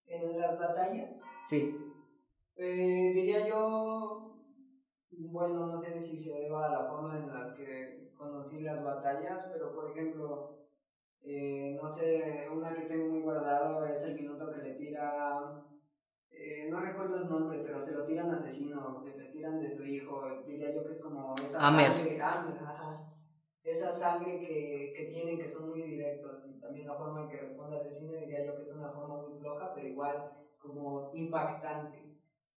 [0.07, 1.19] ¿En las batallas?
[1.45, 1.75] Sí.
[2.57, 4.38] Eh, diría yo,
[5.11, 9.47] bueno, no sé si se deba a la forma en las que conocí las batallas,
[9.53, 10.62] pero por ejemplo,
[11.24, 15.05] eh, no sé, una que tengo muy guardado es el minuto que le tira
[16.32, 20.43] eh, no recuerdo el nombre, pero se lo tiran asesino, le tiran de su hijo,
[20.45, 21.36] diría yo que es como
[22.45, 23.24] esa sangre,
[23.69, 27.38] esa sangre que, que tienen que son muy directos y también la forma en que
[27.38, 30.24] responde asesino diría yo que es una forma muy floja, pero igual
[30.57, 32.05] como impactante.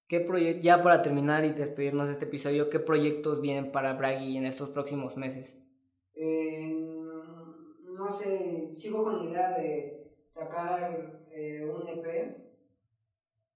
[0.08, 0.20] ¿Qué
[0.60, 4.70] ya para terminar y despedirnos de este episodio, ¿qué proyectos vienen para Bragi en estos
[4.70, 5.56] próximos meses?
[8.06, 12.36] No sé, sigo con la idea de sacar eh, un EP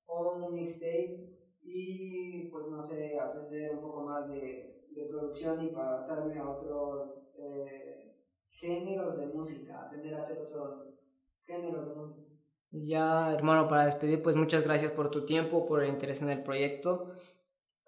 [0.07, 1.15] o un mixtape
[1.63, 7.11] y pues no sé, aprender un poco más de, de producción y pasarme a otros
[7.39, 8.15] eh,
[8.51, 10.99] géneros de música, aprender a hacer otros
[11.47, 12.33] géneros de música.
[12.73, 16.43] Ya, hermano, para despedir, pues muchas gracias por tu tiempo, por el interés en el
[16.43, 17.13] proyecto.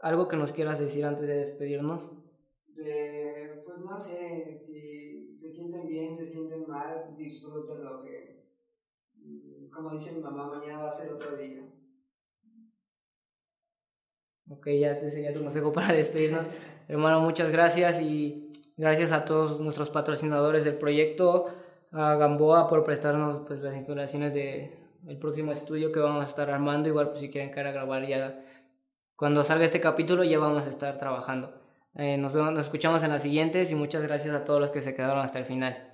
[0.00, 2.12] ¿Algo que nos quieras decir antes de despedirnos?
[2.66, 4.91] De, pues no sé, si
[5.42, 8.46] se sienten bien, se sienten mal, disfruten lo que,
[9.16, 11.62] mm, como dice mi mamá, mañana va a ser otro día.
[14.48, 16.46] Ok, ya este sería tu consejo para despedirnos.
[16.88, 21.48] Hermano, muchas gracias y gracias a todos nuestros patrocinadores del proyecto,
[21.90, 24.70] a Gamboa por prestarnos pues, las instalaciones del
[25.08, 26.88] el próximo estudio que vamos a estar armando.
[26.88, 28.44] Igual, pues, si quieren que a grabar ya
[29.16, 31.61] cuando salga este capítulo, ya vamos a estar trabajando.
[31.96, 34.80] Eh, nos, vemos, nos escuchamos en las siguientes y muchas gracias a todos los que
[34.80, 35.91] se quedaron hasta el final.